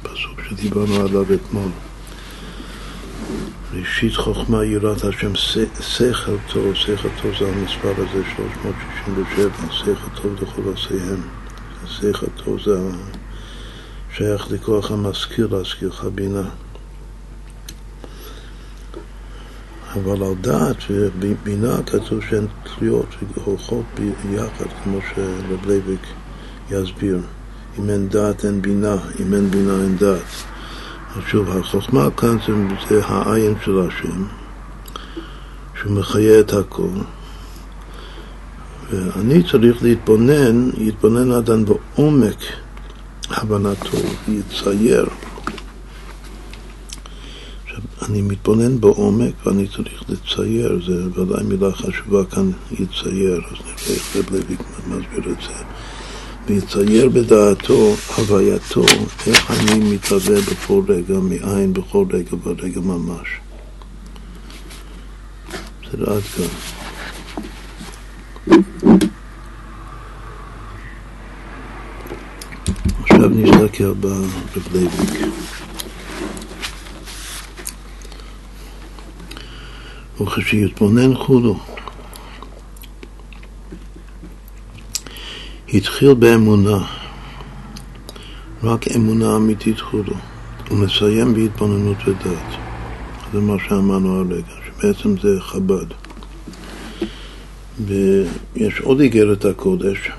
[0.02, 1.68] פסוק שדיברנו עליו אתמול.
[3.80, 10.62] ראשית חוכמה יראת השם, שכל טוב, שכל טוב זה המספר הזה, 367, שכל טוב לכל
[10.74, 11.20] עשיהם.
[11.86, 12.78] שכל טוב זה
[14.12, 16.42] שייך לכוח המשכיל להשכילך בינה.
[19.94, 26.06] אבל על דעת ובינה כתוב שהן תלויות והולכות ביחד, כמו שרב לייביק
[26.70, 27.20] יסביר.
[27.78, 30.53] אם אין דעת אין בינה, אם אין בינה אין דעת.
[31.20, 32.52] שוב, החוכמה כאן זה,
[32.88, 34.24] זה העין של השם,
[35.80, 36.88] שהוא מחיה את הכל.
[38.90, 42.38] ואני צריך להתבונן, להתבונן אדם בעומק
[43.30, 43.98] הבנתו,
[44.28, 45.06] להצייר.
[48.02, 54.16] אני מתבונן בעומק ואני צריך לצייר, זה ודאי מילה חשובה כאן, יצייר, אז נראה איך
[54.16, 55.73] רב לוי מסביר את זה.
[56.46, 58.84] ויצייר בדעתו, הווייתו,
[59.26, 63.28] איך אני מתהווה בכל רגע, מאין בכל רגע ורגע ממש.
[65.82, 66.44] בסדר, עד כאן.
[73.02, 75.28] עכשיו נסתכל ברב לייביק.
[80.20, 81.73] וכשיתבונן כולי
[85.74, 86.78] התחיל באמונה,
[88.62, 90.14] רק אמונה אמיתית כולי,
[90.70, 92.52] ומסיים בהתבוננות ודעת.
[93.32, 95.86] זה מה שאמרנו הרגע, שבעצם זה חב"ד.
[97.86, 100.10] ויש עוד איגרת הקודש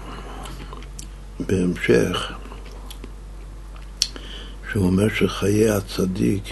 [1.39, 2.31] בהמשך,
[4.71, 6.43] שהוא אומר שחיי הצדיק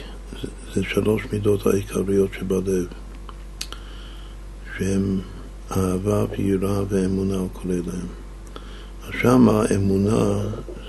[0.74, 2.88] זה שלוש מידות העיקריות שבלב.
[4.78, 5.20] שהם
[5.72, 8.23] אהבה ויראה ואמונה כל אליהם.
[9.12, 10.40] שם האמונה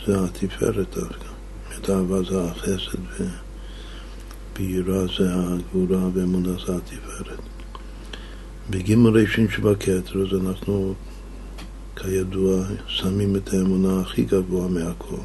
[0.06, 1.28] זה התפארת דווקא.
[1.78, 2.98] את אהבה זה החסד
[4.56, 7.38] ויראה זה הגבורה ואמונה זה התפארת.
[8.70, 10.94] בגימל ראשון שבכתר אז אנחנו
[11.96, 15.24] כידוע שמים את האמונה הכי גבוה מהכל.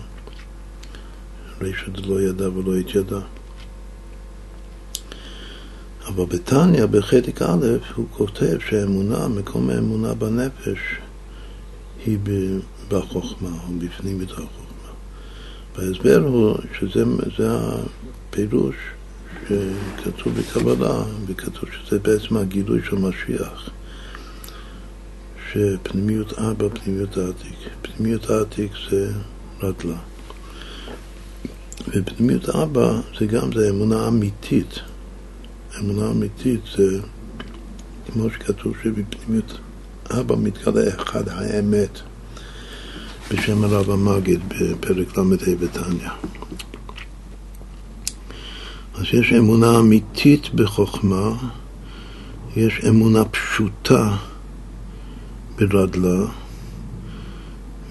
[1.61, 3.19] רשת לא ידע ולא התיידע.
[6.07, 10.79] אבל בתניא, בחלק א', הוא כותב שהאמונה, מקום האמונה בנפש,
[12.05, 12.17] היא
[12.89, 14.69] בחוכמה, או בפנים את החוכמה.
[15.75, 17.03] וההסבר הוא שזה
[18.29, 18.75] הפירוש
[19.47, 23.69] שכתוב בקבלה, וכתוב שזה בעצם הגילוי של משיח.
[25.51, 27.57] שפנימיות אבא, פנימיות העתיק.
[27.81, 29.11] פנימיות העתיק זה
[29.63, 29.97] רדלה.
[31.87, 34.79] ופנימיות אבא זה גם, זה אמונה אמיתית.
[35.79, 36.99] אמונה אמיתית זה
[38.13, 39.57] כמו שכתוב שבפנימיות
[40.11, 41.99] אבא מתגלה אחד האמת
[43.31, 45.23] בשם הרב המגיד בפרק ל"ה
[45.59, 46.09] בתניא.
[48.95, 51.33] אז יש אמונה אמיתית בחוכמה,
[52.55, 54.15] יש אמונה פשוטה
[55.55, 56.25] ברדל"א,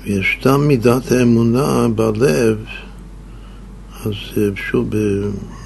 [0.05, 2.64] ויש גם מידת האמונה בלב,
[4.05, 4.14] אז
[4.55, 4.90] שוב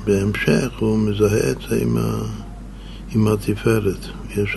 [0.04, 1.98] בהמשך הוא מזהה את זה עם,
[3.14, 4.06] עם התפארת.
[4.36, 4.56] יש,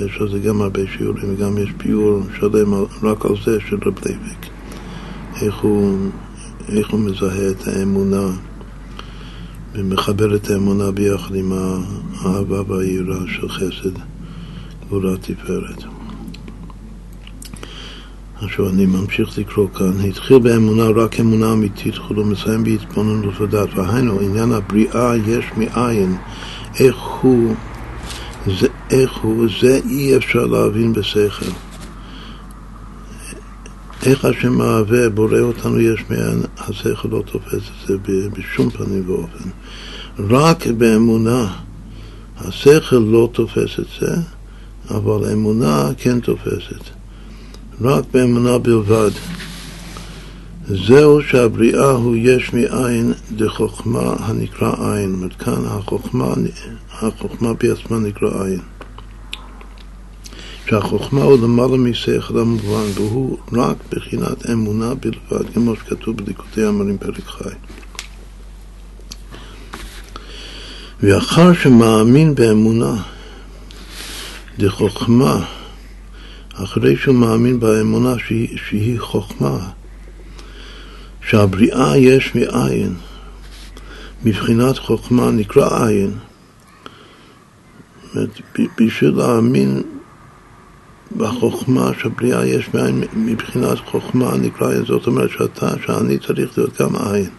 [0.00, 3.94] יש על זה גם הרבה שיעורים, וגם יש ביאור שלם רק על זה של רב
[4.06, 4.46] לייביק.
[5.42, 6.10] איך הוא,
[6.68, 8.26] איך הוא מזהה את האמונה
[9.74, 11.52] ומחבר את האמונה ביחד עם
[12.20, 13.98] האהבה והיראה של חסד,
[14.86, 15.84] גבורה תפארת.
[18.36, 24.20] עכשיו אני ממשיך לקרוא כאן, התחיל באמונה רק אמונה אמיתית, חולו מסיים בהתבוננות ודעת, והיינו
[24.20, 26.16] עניין הבריאה יש מאין,
[26.80, 27.54] איך הוא,
[28.94, 31.50] איך הוא, זה אי אפשר להבין בשכל.
[34.06, 37.96] איך השם מהווה, בורא אותנו יש מאין, השכל לא תופס את זה
[38.32, 39.48] בשום פנים ואופן.
[40.18, 41.52] רק באמונה,
[42.36, 44.16] השכל לא תופס את זה,
[44.90, 46.84] אבל אמונה כן תופסת.
[47.80, 49.10] רק באמונה בלבד.
[50.68, 55.28] זהו שהבריאה הוא יש מאין דחוכמה הנקרא עין.
[55.38, 56.34] כאן החוכמה,
[56.92, 58.73] החוכמה בעצמה נקרא עין.
[60.68, 67.24] שהחוכמה הוא למעלה משכל המובן, והוא רק בחינת אמונה בלבד, כמו שכתוב בליקוטי אמרים פרק
[67.26, 67.54] חי.
[71.02, 73.02] ואחר שמאמין באמונה
[74.58, 75.44] דחוכמה
[76.54, 79.58] אחרי שהוא מאמין באמונה שהיא, שהיא חוכמה,
[81.28, 82.94] שהבריאה יש מאין,
[84.24, 86.10] מבחינת חוכמה נקרא עין,
[88.78, 89.82] בשביל להאמין
[91.16, 97.30] בחוכמה שהבריאה יש מאין מבחינת חוכמה נקרא, זאת אומרת שאתה, שאני צריך להיות גם עין.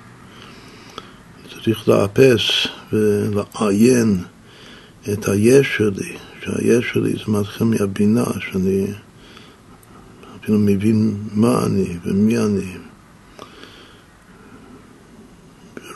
[1.66, 2.42] צריך לאפס
[2.94, 4.18] ולעיין
[5.14, 8.88] את היש שלי, שהיש שלי זה מתחיל מהבינה, שאני
[10.42, 12.72] אפילו מבין מה אני ומי אני.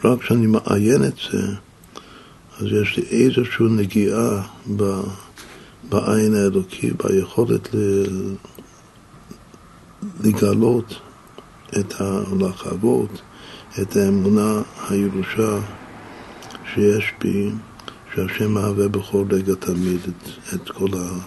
[0.04, 1.42] רק כשאני מעיין את זה,
[2.60, 4.42] אז יש לי איזושהי נגיעה
[4.78, 5.02] ב,
[5.84, 8.06] בעין האלוקי, ביכולת ל,
[10.24, 10.94] לגלות
[11.80, 13.22] את הלחבות,
[13.82, 15.60] את האמונה, הירושה
[16.74, 17.50] שיש בי,
[18.15, 21.20] שהשם מהווה בכל רגע תמיד את, את, כל, ה,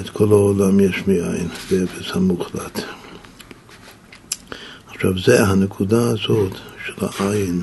[0.00, 2.80] את כל העולם יש מאין, באפס המוחלט.
[4.86, 6.52] עכשיו זה הנקודה הזאת
[6.86, 7.62] של העין,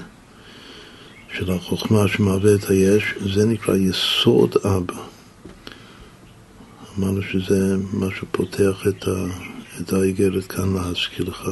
[1.38, 3.04] של החוכמה שמהווה את היש,
[3.34, 5.15] זה נקרא יסוד אבא.
[7.00, 8.88] אמרנו שזה מה שפותח
[9.82, 11.50] את, האיגרת כאן להזכיר לך.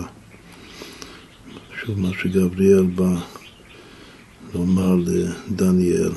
[1.81, 3.15] שוב מה שגבריאל בא
[4.53, 6.11] לומר לדניאל.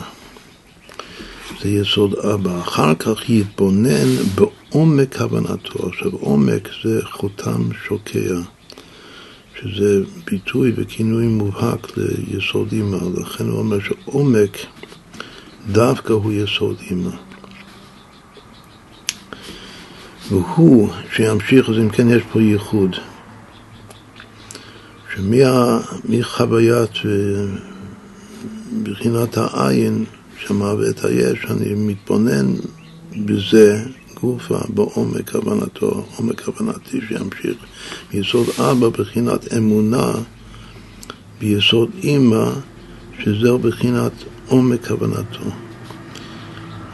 [1.63, 2.61] זה יסוד אבא.
[2.61, 5.89] אחר כך יתבונן בעומק כוונתו.
[5.89, 8.35] עכשיו עומק זה חותם שוקע.
[9.61, 14.57] שזה ביטוי וכינוי מובהק ליסוד אימא, לכן הוא אומר שעומק
[15.73, 17.26] דווקא הוא יסוד אימא.
[20.31, 22.97] והוא שימשיך, אז אם כן יש פה ייחוד,
[25.15, 26.91] שמחוויית
[28.83, 30.05] בחינת העין
[30.39, 32.47] שמהווה את היש, אני מתבונן
[33.25, 33.85] בזה
[34.21, 37.57] גופה בעומק כוונתו, עומק כוונתי שימשיך
[38.15, 40.13] מיסוד אבא בחינת אמונה,
[41.39, 42.51] ביסוד אימא,
[43.19, 44.13] שזהו בחינת
[44.47, 45.66] עומק כוונתו.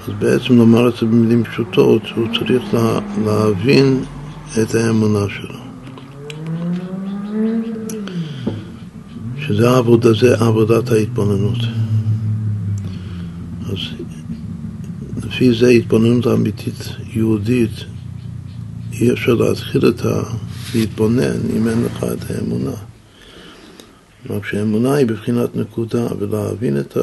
[0.09, 4.05] אז בעצם לומר את זה במילים פשוטות, הוא צריך לה, להבין
[4.63, 5.59] את האמונה שלו.
[9.39, 11.59] שזה העבודה, זה עבודת ההתבוננות.
[13.61, 13.79] אז
[15.27, 17.71] לפי זה התבוננות אמיתית יהודית,
[18.93, 20.23] אי אפשר להתחיל את ה...
[20.75, 22.77] להתבונן אם אין לך את האמונה.
[24.31, 26.97] רק שהאמונה היא בבחינת נקודה, ולהבין את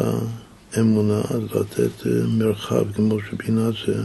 [0.73, 4.03] האמונה, אז לתת אה, מרחב, כמו שבינה זה,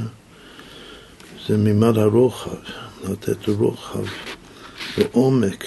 [1.48, 2.56] זה מימד הרוחב,
[3.08, 4.04] לתת רוחב
[4.98, 5.64] ועומק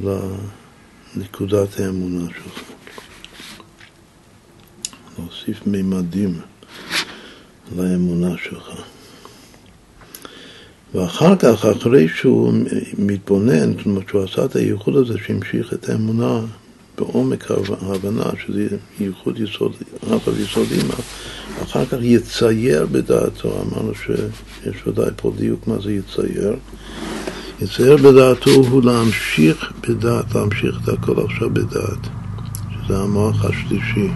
[0.00, 2.62] לנקודת האמונה שלך.
[5.18, 6.40] להוסיף מימדים.
[7.76, 8.70] לאמונה שלך.
[10.94, 12.52] ואחר כך, אחרי שהוא
[12.98, 16.40] מתבונן, זאת אומרת שהוא עשה את הייחוד הזה שהמשיך את האמונה
[16.98, 19.72] בעומק ההבנה, שזה ייחוד יסוד,
[20.06, 20.94] אבא ויסוד אימא,
[21.62, 26.56] אחר כך יצייר בדעתו, אמרנו שיש ודאי פה דיוק מה זה יצייר,
[27.62, 32.08] יצייר בדעתו הוא להמשיך בדעת, להמשיך את הכל עכשיו בדעת,
[32.86, 34.08] שזה המוח השלישי.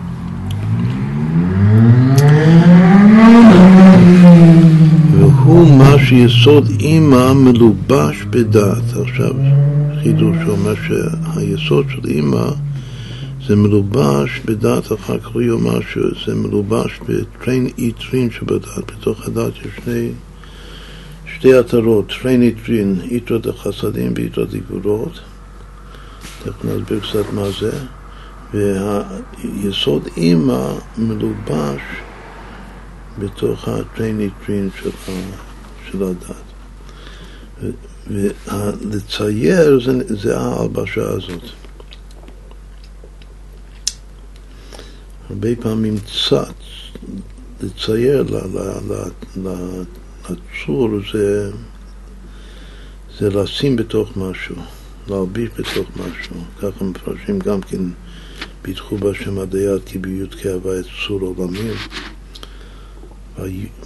[5.18, 8.96] והוא מה שיסוד אימא מלובש בדעת.
[9.02, 9.34] עכשיו
[10.02, 12.46] חידוש שאומר שהיסוד של אימא
[13.46, 18.90] זה מלובש בדעת, אחר כך הוא יאמר שזה מלובש בתרין עיטרין שבדעת.
[18.98, 20.12] בתוך הדעת יש שני,
[21.26, 25.20] שתי עטרות, תרין עיטרין, עטרות החסדים ועטרות הגבורות.
[26.44, 27.72] תכף נסביר קצת מה זה.
[28.54, 31.80] והיסוד אימא מלובש
[33.18, 34.90] בתוך הטרייניטרין של,
[35.90, 36.36] של הדת.
[38.10, 41.61] ולצייר זה, זה ההלבשה הזאת.
[45.32, 46.52] הרבה פעמים צץ,
[47.62, 48.24] לצייר
[50.30, 51.50] לצור זה,
[53.18, 54.56] זה לשים בתוך משהו,
[55.08, 56.36] להלביש בתוך משהו.
[56.58, 57.82] ככה מפרשים גם כן,
[58.62, 61.74] פיתחו בשם הדיית כי ביות כאהבה את צור עולמים.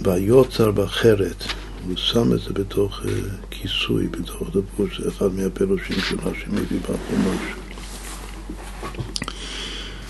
[0.01, 1.43] ויוצר בחרת,
[1.85, 3.07] הוא שם את זה בתוך uh,
[3.51, 7.66] כיסוי, בתוך דבור, זה אחד מהפירושים של מה שמביא בחומש.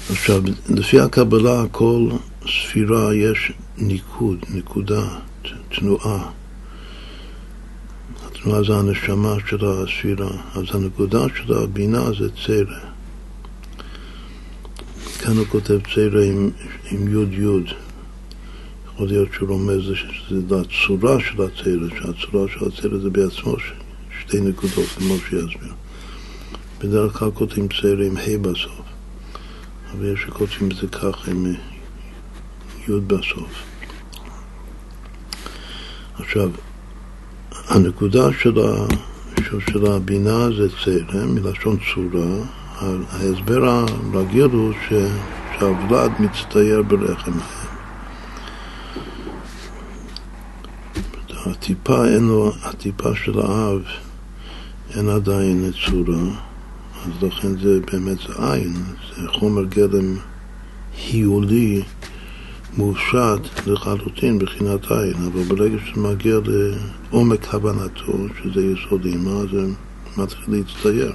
[0.10, 2.10] עכשיו, לפי הקבלה, כל
[2.42, 5.04] ספירה יש ניקוד, נקודה,
[5.70, 6.30] תנועה.
[8.26, 12.80] התנועה זה הנשמה של הספירה, אז הנקודה של הבינה זה צרע.
[15.20, 16.50] כאן הוא כותב צרע עם,
[16.92, 17.66] עם יוד יוד.
[18.88, 23.56] יכול להיות שהוא רומז שזה הצורה של הצלע, שהצורה של הצלע זה בעצמו
[24.22, 25.74] שתי נקודות, כמו שיסביר.
[26.80, 28.87] בדרך כלל כותבים צלע עם ה' בסוף,
[29.98, 31.46] אבל יש שכותבים את זה ככה עם
[32.88, 33.64] י' בסוף.
[36.20, 36.50] עכשיו,
[37.68, 38.88] הנקודה של, ה,
[39.72, 42.46] של הבינה זה צלם, מלשון צורה.
[43.12, 44.94] ההסבר הרגיל הוא ש,
[45.60, 47.40] שהוולד מצטייר ברחם
[51.46, 53.82] הטיפה, אין לו, הטיפה של האב
[54.96, 56.47] אין עדיין צורה,
[57.08, 58.74] אז לכן זה באמת זה עין,
[59.16, 60.16] זה חומר גלם
[61.12, 61.84] היולי
[62.78, 69.66] מושט לחלוטין בחינת עין, אבל ברגע שזה מגיע לעומק הבנתו, שזה יסוד אימה, זה
[70.18, 71.14] מתחיל להצטייר.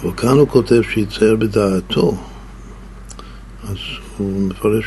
[0.00, 2.16] אבל כאן הוא כותב שיצייר בדעתו,
[3.68, 3.76] אז
[4.18, 4.84] הוא מפרש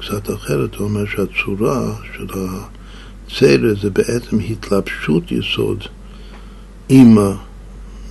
[0.00, 5.84] קצת אחרת, הוא אומר שהצורה של הצלע זה בעצם התלבשות יסוד
[6.90, 7.30] אימא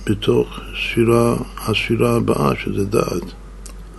[0.06, 3.22] בתוך ספירה, הספירה הבאה, שזה דעת.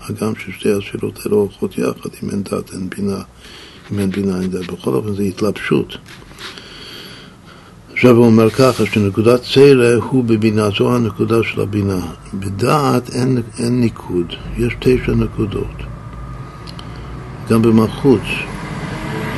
[0.01, 3.21] הגם ששתי הספירות האלה הולכות יחד, אם אין דעת אין בינה,
[3.91, 4.71] אם אין בינה אין דעת.
[4.71, 5.97] בכל אופן זה התלבשות.
[7.93, 11.99] עכשיו הוא אומר ככה, שנקודת צלע הוא בבינה, זו הנקודה של הבינה.
[12.33, 15.77] בדעת אין, אין ניקוד, יש תשע נקודות.
[17.49, 18.21] גם במלכות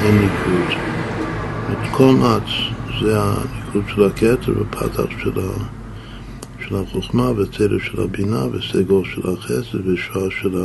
[0.02, 0.80] אין ניקוד.
[1.72, 5.52] את כל מעץ זה הניקוד של הכתר ופתח של, ה,
[6.68, 10.64] של החוכמה וצלע של הבינה וסגור של החסד ושעה של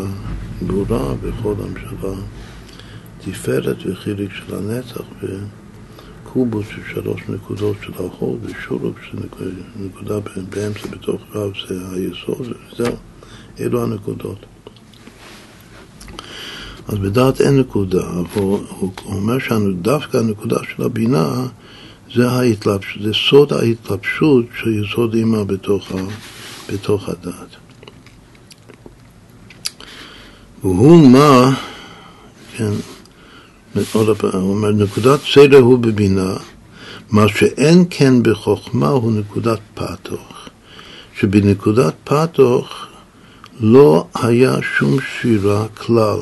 [0.62, 2.08] הגבורה וחולם של
[3.20, 9.18] התפארת וחיליק של הנצח וקובוס של שלוש נקודות של החול ושורוק של
[9.76, 10.14] נקודה
[10.50, 12.96] באמצע בתוך רב זה היסוד וזהו,
[13.60, 14.46] אלו הנקודות.
[16.88, 21.46] אז בדעת אין נקודה, אבל הוא אומר שדווקא הנקודה של הבינה
[22.14, 25.92] זה ההתלבשות, זה סוד ההתלבשות של יסוד אימה בתוך,
[26.72, 27.56] בתוך הדעת.
[30.62, 31.50] והוא מה,
[32.56, 32.70] כן,
[33.92, 36.34] עוד פעם, הוא אומר, נקודת סדר הוא בבינה,
[37.10, 40.48] מה שאין כן בחוכמה הוא נקודת פתוח.
[41.18, 42.86] שבנקודת פתוח
[43.60, 46.18] לא היה שום שבירה כלל.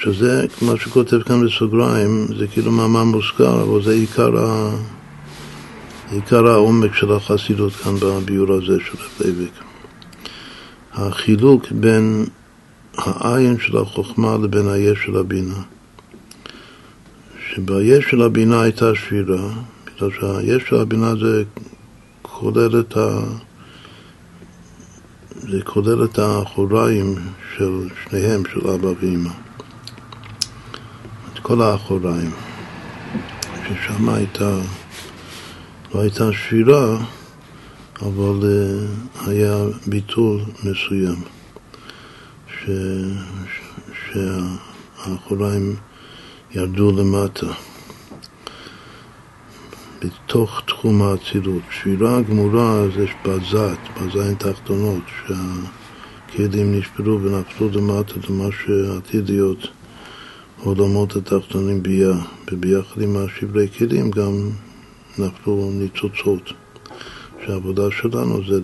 [0.00, 4.70] שזה, מה שכותב כאן בסוגריים, זה כאילו מאמר מוזכר, אבל זה עיקר, ה...
[6.10, 9.52] עיקר העומק של החסידות כאן בביור הזה של הרב לייביק.
[10.92, 12.26] החילוק בין
[12.96, 15.62] האין של החוכמה לבין היש של הבינה.
[17.48, 19.48] שביש של הבינה הייתה שבירה,
[19.86, 21.44] בגלל שהיש של הבינה זה
[22.22, 23.20] כולל את ה...
[25.30, 27.14] זה כולל את האחוריים
[27.56, 29.45] של שניהם, של אבא ואמא.
[31.48, 32.30] כל האחוריים,
[33.64, 34.58] ששם הייתה,
[35.94, 36.98] לא הייתה שבירה,
[38.02, 41.16] אבל uh, היה ביטול מסוים,
[42.48, 42.70] ש,
[44.04, 45.76] שהאחוריים
[46.54, 47.46] ירדו למטה,
[50.00, 51.62] בתוך תחום האצילות.
[51.70, 59.75] שבירה גמורה זה בזת, בזין תחתונות, שהכלים נשברו ונפלו למטה למה שעתיד להיות
[60.58, 62.12] העולמות התחתונים ביה,
[62.52, 64.50] וביחד עם השברי כלים גם
[65.18, 66.52] נפלו ניצוצות,
[67.46, 68.60] שהעבודה שלנו זה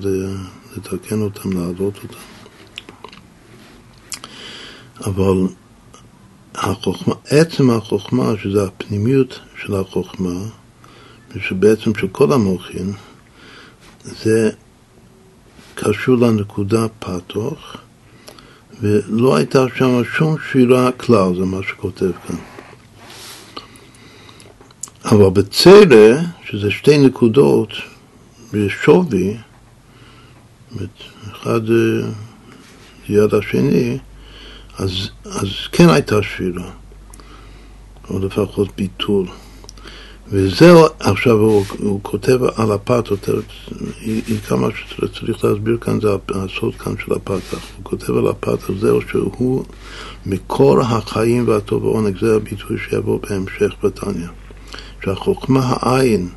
[0.76, 2.18] לתקן אותם, להעלות אותם.
[5.05, 5.55] אבל
[6.55, 10.40] החוכמה, עצם החוכמה, שזה הפנימיות של החוכמה,
[11.34, 12.93] ושבעצם של כל המוחין,
[14.05, 14.51] זה
[15.74, 17.76] קשור לנקודה פתוח,
[18.83, 22.37] ולא הייתה שם שום שירה כלל, זה מה שכותב כאן.
[25.05, 27.68] אבל בצלע, שזה שתי נקודות
[28.53, 29.37] בשווי,
[31.33, 31.61] אחד
[33.09, 33.99] ליד השני,
[34.78, 34.91] אז,
[35.24, 36.70] אז כן הייתה שירה,
[38.11, 39.26] או לפחות ביטול.
[40.33, 43.05] וזהו, עכשיו הוא, הוא כותב על הפת,
[44.26, 47.59] עיקר מה שצריך להסביר כאן זה הסוד כאן של הפתח.
[47.76, 49.64] הוא כותב על הפתח, זהו שהוא
[50.26, 54.28] מקור החיים והטוב והעונג, זה הביטוי שיבוא בהמשך בתניא.
[55.05, 56.28] שהחוכמה העין,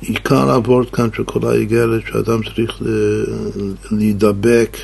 [0.00, 2.82] עיקר הוורד כאן של כל האיגרת, שאדם צריך
[3.90, 4.76] להידבק,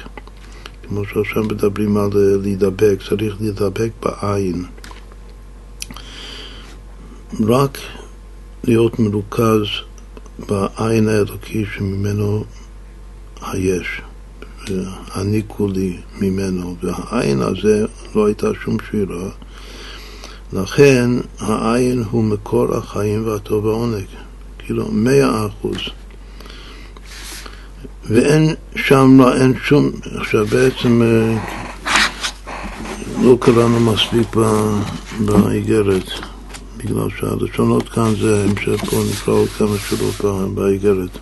[0.88, 2.10] כמו שעכשיו מדברים על
[2.42, 4.64] להידבק, צריך להידבק בעין.
[7.48, 7.78] רק
[8.64, 9.66] להיות מרוכז
[10.48, 12.44] בעין האלוקי שממנו
[13.42, 14.00] היש,
[15.10, 19.30] העניקו לי ממנו, והעין הזה לא הייתה שום שירה,
[20.52, 24.04] לכן העין הוא מקור החיים והטוב והעונג,
[24.58, 25.78] כאילו מאה אחוז.
[28.04, 31.02] ואין שם, לא, אין שום, עכשיו בעצם
[33.22, 34.36] לא קראנו מספיק
[35.20, 36.10] באיגרת,
[36.76, 41.18] בגלל שהלשונות כאן זה המשך פה נקרא עוד כמה שורות באיגרת.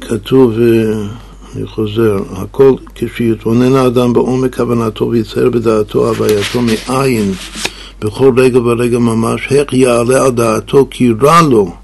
[0.00, 0.52] כתוב,
[1.56, 7.32] אני חוזר, הכל כשיתבונן האדם בעומק כוונתו ויצייר בדעתו הווייתו מאין
[8.00, 11.74] בכל רגע ורגע ממש, איך יעלה על דעתו כי רע לו.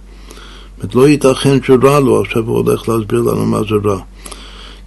[0.83, 3.99] זאת לא ייתכן שרע לו, עכשיו הוא הולך להסביר לנו מה זה רע.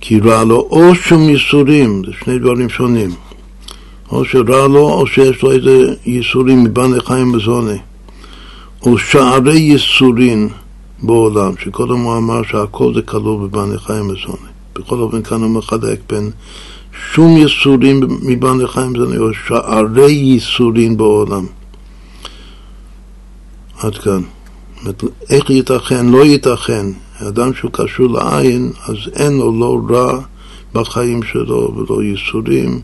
[0.01, 3.09] כי רע לו או שום ייסורים, זה שני דברים שונים.
[4.11, 7.77] או שרע לו או שיש לו איזה ייסורים מבני חיים וזוני.
[8.85, 10.49] או שערי ייסורים
[11.03, 14.51] בעולם, שקודם הוא אמר שהכל זה כלול בבני חיים וזוני.
[14.75, 16.31] בכל אופן כאן הוא מחלק בין
[17.13, 21.45] שום ייסורים מבעלי חיים זה נראה שערי ייסורים בעולם.
[23.79, 24.21] עד כאן.
[25.29, 26.05] איך ייתכן?
[26.09, 26.85] לא ייתכן.
[27.27, 30.19] אדם שהוא קשור לעין, אז אין לו לא רע
[30.73, 32.81] בחיים שלו ולא ייסורים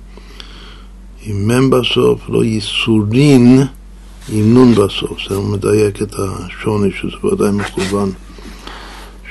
[1.24, 3.64] עם מ' בסוף, לא ייסורין
[4.30, 5.18] עם נון בסוף.
[5.30, 8.12] זה מדייק את השוני שזה ודאי מכוון.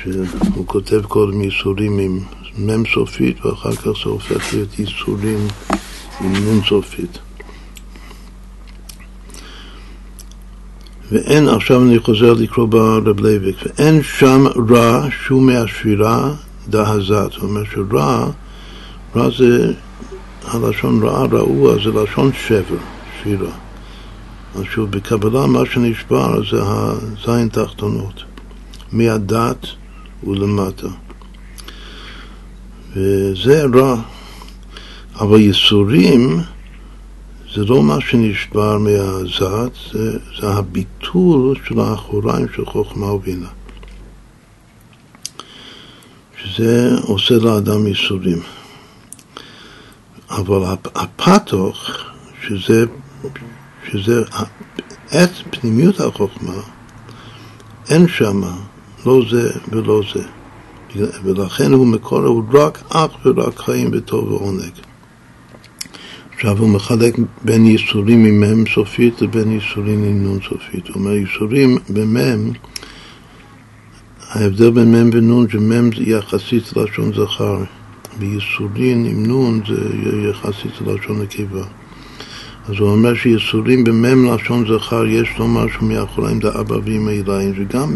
[0.02, 2.20] שהוא כותב קודם ייסורים עם
[2.58, 5.48] מ' סופית ואחר כך זה הופך להיות ייסורים
[6.20, 7.18] עם נ' סופית.
[11.12, 16.30] ואין, עכשיו אני חוזר לקרוא ברב לייביק, ואין שם רע שהוא מהשבירה
[16.68, 17.28] דז"ת.
[17.32, 18.26] זאת אומרת שרע,
[19.16, 19.72] רע זה,
[20.44, 22.76] הלשון רעה רעוע זה לשון שבר,
[23.22, 23.50] שבירה.
[24.54, 28.22] אז שוב, בקבלה מה שנשבר זה הזין תחתונות,
[28.92, 29.66] מהדת
[30.24, 30.88] ולמטה.
[32.96, 33.96] וזה רע.
[35.20, 36.40] אבל ייסורים
[37.56, 43.48] זה לא מה שנשבר מהזת, זה, זה הביטול של האחוריים של חוכמה ובינה.
[46.36, 48.42] שזה עושה לאדם ייסורים.
[50.30, 51.90] אבל הפתוך,
[52.42, 52.84] שזה,
[53.90, 54.22] שזה
[55.06, 56.62] את פנימיות החוכמה,
[57.90, 58.56] אין שמה
[59.06, 60.24] לא זה ולא זה.
[61.24, 64.85] ולכן הוא מקור, הוא רק אך ורק חיים בטוב ועונג.
[66.36, 67.14] עכשיו הוא מחלק
[67.44, 70.88] בין ייסורים עם מ' סופית לבין ייסורים עם נ' סופית.
[70.88, 72.52] הוא אומר ייסורים במ',
[74.30, 77.58] ההבדל בין מ' ונ' שמ' זה יחסית ללשון זכר,
[78.18, 81.64] וייסורים עם נ' זה יחסית ללשון נקבה.
[82.68, 87.90] אז הוא אומר שייסורים במ' לשון זכר יש לו משהו מאחוריים דאבא ואמא אליים, שגם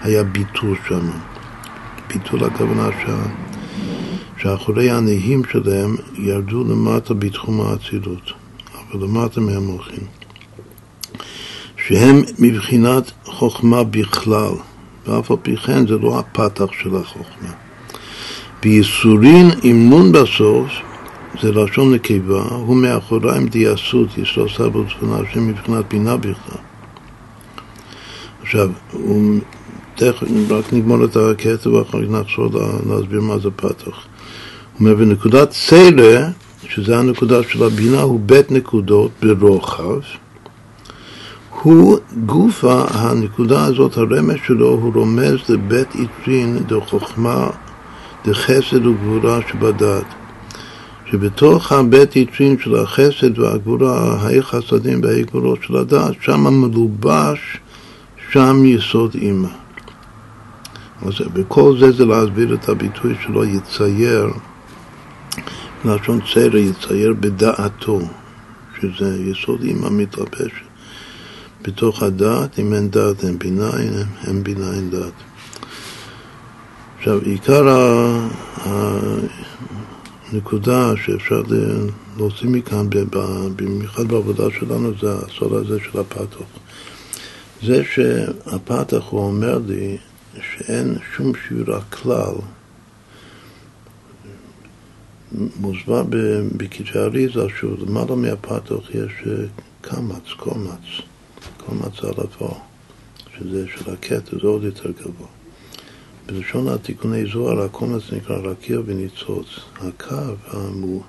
[0.00, 1.08] היה ביטול שם.
[2.08, 3.16] ביטול הכוונה שה,
[4.42, 8.32] שאחורי הנהים שלהם ירדו למטה בתחום האצילות,
[8.74, 10.04] אבל למטה מהם הולכים.
[11.86, 14.52] שהם מבחינת חוכמה בכלל,
[15.06, 17.52] ואף על פי כן זה לא הפתח של החוכמה.
[18.62, 20.68] בייסורין עם נון בסוף,
[21.42, 26.60] זה לשון נקבה, הוא מאחוריים דיאסות, ישלו סבא וצפונה, שהם מבחינת בינה בכלל.
[28.42, 29.40] עכשיו, הוא
[29.98, 32.50] תכף רק נגמור את הקטע ואחר כך נחזור
[32.88, 33.86] להסביר מה זה פתח.
[33.86, 36.28] הוא אומר, ונקודת סלע,
[36.68, 40.00] שזה הנקודה של הבינה, הוא בית נקודות ברוחב.
[41.62, 47.50] הוא גופה, הנקודה הזאת, הרמז שלו, הוא רומז לבית עיטרין דחוכמה,
[48.26, 50.06] דחסד וגבורה שבדעת.
[51.10, 57.58] שבתוך הבית עיטרין של החסד והגבורה, ההי חסדים וההי גבורות של הדעת, שם מלובש,
[58.32, 59.67] שם יסוד אימא.
[61.06, 64.30] וכל זה זה להסביר את הביטוי שלו יצייר,
[65.84, 68.00] לשון צייר יצייר בדעתו,
[68.80, 70.68] שזה יסוד אימא מתלבשת.
[71.62, 73.92] בתוך הדעת, אם אין דעת אין בינה, אין,
[74.26, 75.12] אין בינה אין דעת.
[76.98, 77.64] עכשיו, עיקר
[80.32, 81.42] הנקודה שאפשר
[82.16, 82.86] להוציא מכאן,
[83.56, 86.38] במיוחד בעבודה שלנו, זה הסוד הזה של הפתח.
[87.62, 89.96] זה שהפתח, הוא אומר לי,
[90.42, 92.34] שאין שום שיעור הכלל.
[95.32, 96.02] מוסבר
[96.56, 99.32] בכתבי אריזה שלמעלה מהפתוח יש אה,
[99.80, 100.84] קמץ, קומץ,
[101.66, 102.52] קומץ עפר,
[103.38, 105.26] שזה של הקטע, זה עוד יותר גבוה.
[106.26, 109.46] בלשון התיקוני זוהר, הקומץ נקרא רקיע וניצוץ.
[109.80, 111.02] הקו, המו,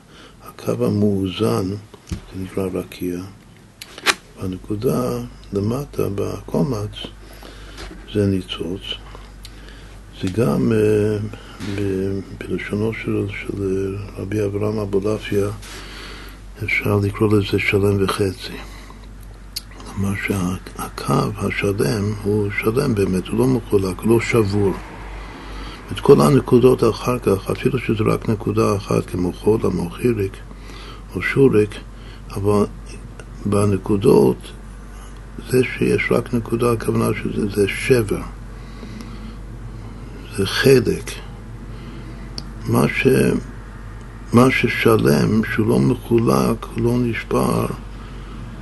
[0.44, 1.70] הקו המאוזן,
[2.10, 3.20] זה נקרא רקיע.
[4.38, 5.20] והנקודה
[5.54, 6.92] למטה בקומץ
[8.14, 8.82] זה ניצוץ.
[10.22, 11.18] זה גם אה,
[12.38, 15.48] בלשונו של, של רבי אברהם אבולעפיה
[16.64, 18.54] אפשר לקרוא לזה שלם וחצי.
[19.86, 24.74] כלומר שהקו השלם הוא שלם באמת, הוא לא מחולק, הוא לא שבור.
[25.92, 30.38] את כל הנקודות אחר כך, אפילו שזה רק נקודה אחת, כמו חולה, או חיריק,
[31.16, 31.70] או שוריק,
[32.32, 32.66] אבל
[33.46, 34.38] בנקודות,
[35.50, 38.22] זה שיש רק נקודה, הכוונה שזה שבר,
[40.46, 41.12] חלק.
[42.66, 43.08] מה, ש,
[44.34, 47.66] מה ששלם, שהוא לא מחולק, הוא לא נשבר,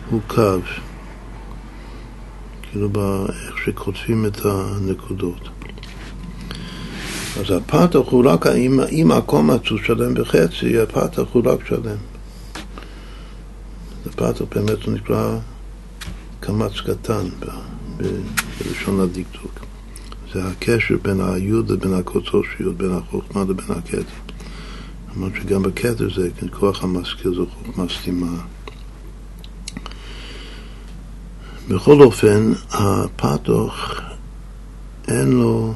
[0.10, 0.60] הוא קו.
[2.62, 5.50] כאילו באיך שכותבים את הנקודות.
[7.40, 11.98] אז הפתח הוא רק, אם, אם הכל מצאו שלם בחצי, הפתח הוא רק שלם.
[14.06, 15.38] הפתח באמת הוא נקרא
[16.40, 17.26] קמץ קטן
[17.98, 19.67] בלשון הדקדוק.
[20.38, 24.02] זה הקשר בין היוד לבין הקוצו של יוד, בין החוכמה לבין הכתר.
[25.16, 26.30] למרות שגם בכתר זה
[26.60, 28.42] כוח המשכיל זו חוכמה סתימה.
[31.68, 34.02] בכל אופן, הפתוח
[35.08, 35.74] אין לו,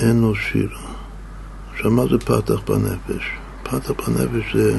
[0.00, 0.92] אין לו שירה.
[1.72, 3.24] עכשיו, מה זה פתח בנפש?
[3.62, 4.78] פתח בנפש זה,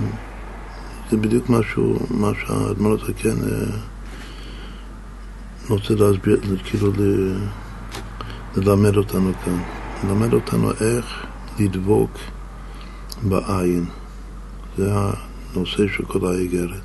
[1.11, 3.77] זה בדיוק משהו, מה שהאדמו"ר הזקן אה,
[5.69, 6.91] רוצה להסביר, כאילו
[8.57, 9.57] ללמד אותנו כאן.
[10.03, 11.25] ללמד אותנו איך
[11.59, 12.11] לדבוק
[13.23, 13.85] בעין.
[14.77, 16.81] זה הנושא של כל האיגרת.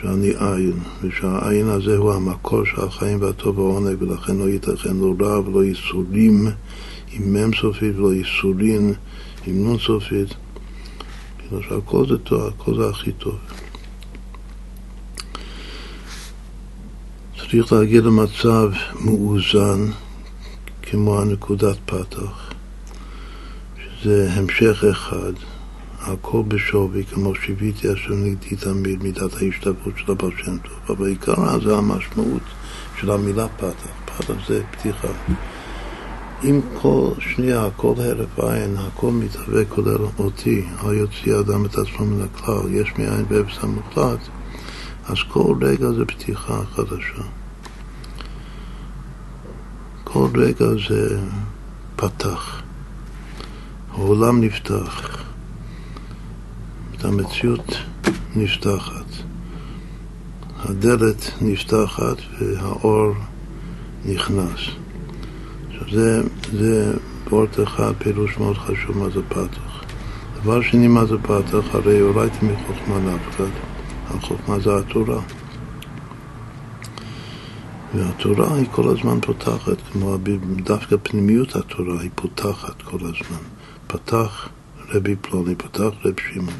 [0.00, 5.40] שאני עין, ושהעין הזה הוא המקור של החיים והטוב והעונג, ולכן לא ייתכן לא רע
[5.40, 6.46] ולא ייסורים
[7.12, 8.92] עם מ' סופית ולא ייסורין
[9.46, 10.34] עם נ' סופית.
[11.38, 13.36] כאילו שהכל זה טוב, הכל זה הכי טוב.
[17.36, 18.70] צריך להגיע למצב
[19.00, 19.90] מאוזן
[20.90, 22.52] כמו הנקודת פתח,
[23.76, 25.32] שזה המשך אחד.
[26.00, 30.96] הכל בשווי, כמו שיוויתי אשר נגדי תמיד מידת ההשתתפות של הבעל שם טוב.
[30.96, 32.42] אבל עיקרה זה המשמעות
[33.00, 33.88] של המילה פתח.
[34.04, 35.08] פתח זה פתיחה.
[36.44, 42.24] אם כל שנייה, כל הרף עין, הכל מתהווה כולל אותי, היוציא האדם את עצמו מן
[42.24, 44.20] הכלל, יש מאין באפס המוחלט,
[45.06, 47.22] אז כל רגע זה פתיחה חדשה.
[50.14, 51.18] כל רגע זה
[51.96, 52.62] פתח.
[53.92, 55.24] העולם נפתח.
[57.02, 57.76] המציאות
[58.36, 59.04] נפתחת.
[60.58, 63.14] הדלת נפתחת והאור
[64.04, 64.60] נכנס.
[65.68, 66.92] עכשיו זה, זה
[67.30, 69.84] וורט אחד, פירוש מאוד חשוב מה זה פתח.
[70.42, 71.74] דבר שני, מה זה פתח?
[71.74, 73.50] הרי אורייתי מחוכמה נפקד.
[74.10, 75.20] החוכמה זה התורה.
[77.96, 80.16] והתורה היא כל הזמן פותחת, כמו
[80.64, 83.42] דווקא פנימיות התורה היא פותחת כל הזמן.
[83.86, 84.48] פתח
[84.88, 86.54] רבי פלוני, פתח רבי שמעון.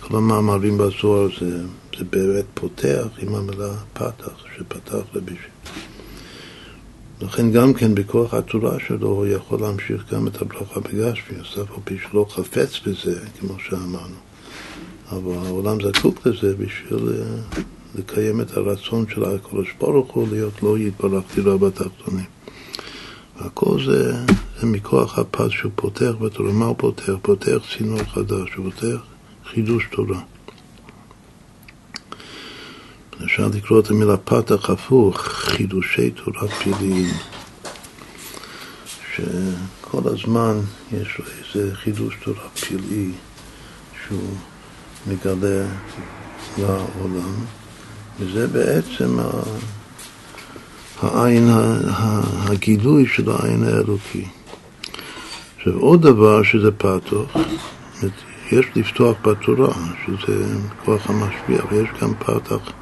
[0.00, 1.62] כל המאמרים בזוהר זה,
[1.98, 5.50] זה באמת פותח עם המילה פתח, שפתח לבישול.
[7.20, 11.82] לכן גם כן בכוח התורה שלו הוא יכול להמשיך גם את הברכה בגשמי, אף על
[11.84, 14.16] פי שלא חפץ בזה, כמו שאמרנו.
[15.10, 17.62] אבל העולם זקוק לזה בשביל אה,
[17.96, 22.24] לקיים את הרצון של הקדוש ברוך הוא להיות לא יתברך דירה בתחתונים.
[23.40, 24.12] והכל זה,
[24.60, 26.52] זה מכוח הפז שהוא פותח בתורה.
[26.52, 27.12] מה הוא פותח?
[27.22, 29.00] פותח צינור חדש, הוא פותח
[29.44, 30.20] חידוש תורה.
[33.24, 37.14] אפשר לקרוא את המילה פתח הפוך, חידושי תורה פליליים,
[39.14, 40.60] שכל הזמן
[40.92, 41.24] יש לו
[41.56, 43.12] איזה חידוש תורה פלאי
[44.06, 44.36] שהוא
[45.06, 45.66] מגלה
[46.58, 47.34] לעולם,
[48.20, 49.18] וזה בעצם
[51.02, 54.24] העין, הגילוי של העין האלוקי.
[55.56, 57.36] עכשיו עוד דבר שזה פתוח,
[58.52, 59.74] יש לפתוח בתורה,
[60.06, 60.44] שזה
[60.84, 62.72] כוח המשפיע, ויש גם פתח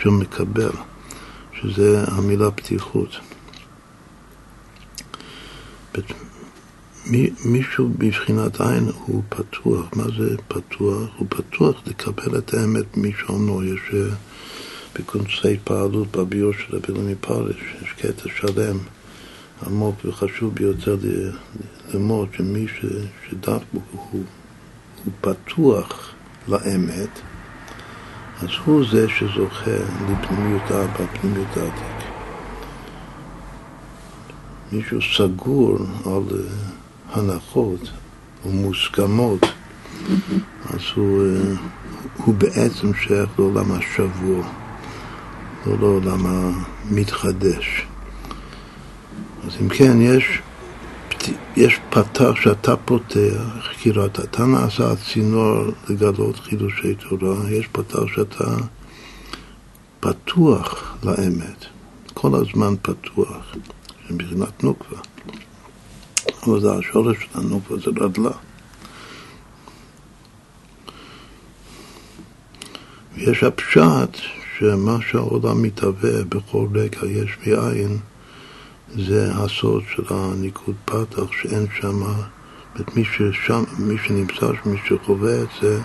[0.00, 0.70] שהוא מקבל,
[1.60, 3.16] שזה המילה פתיחות.
[7.44, 9.86] מישהו בבחינת עין הוא פתוח.
[9.96, 11.08] מה זה פתוח?
[11.16, 13.64] הוא פתוח לקבל את האמת משונו.
[13.64, 14.14] יש אה,
[14.98, 18.78] בקונצי פעלות בביור של רבי פרש, יש קטע שלם,
[19.66, 20.96] עמוק וחשוב ביותר
[21.92, 22.66] ללמוד שמי
[23.28, 24.24] שדף בו הוא
[25.04, 26.12] הוא פתוח
[26.48, 27.08] לאמת,
[28.42, 29.70] אז הוא זה שזוכה
[30.10, 32.08] לפנימיות אבא, פנימיות העתיק.
[34.72, 36.22] מישהו סגור על
[37.10, 37.80] הנחות
[38.46, 39.40] ומוסכמות,
[40.66, 41.22] אז הוא,
[42.16, 44.44] הוא בעצם שייך לעולם השבוע,
[45.66, 47.86] לא לעולם המתחדש.
[49.46, 50.42] אז אם כן, יש
[51.56, 55.56] יש פתח שאתה פותח, כאילו אתה נעשה הצינור
[55.88, 58.44] לגלות חידושי תורה, יש פתח שאתה
[60.00, 61.64] פתוח לאמת,
[62.14, 63.54] כל הזמן פתוח,
[64.10, 64.98] מבחינת נוקבה.
[66.42, 68.30] אבל זה השורש של הנופה, זה רדלה.
[73.14, 74.16] ויש הפשט
[74.58, 77.98] שמה שהעולם מתהווה בכל רגע יש מאין
[78.96, 82.02] זה הסוד של הניקוד פתח שאין שם,
[82.96, 85.80] מי, ששם, מי שנמצא, מי שחווה את זה,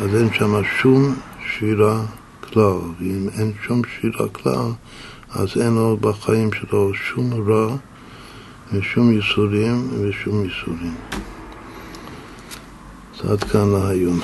[0.00, 1.14] אז אין שם שום
[1.46, 2.04] שירה
[2.40, 4.70] כלל, ואם אין שום שירה כלל,
[5.30, 7.76] אז אין לו בחיים שלו שום רע
[8.72, 10.94] ושום ייסורים ושום ייסורים.
[13.14, 14.20] אז עד כאן להיום.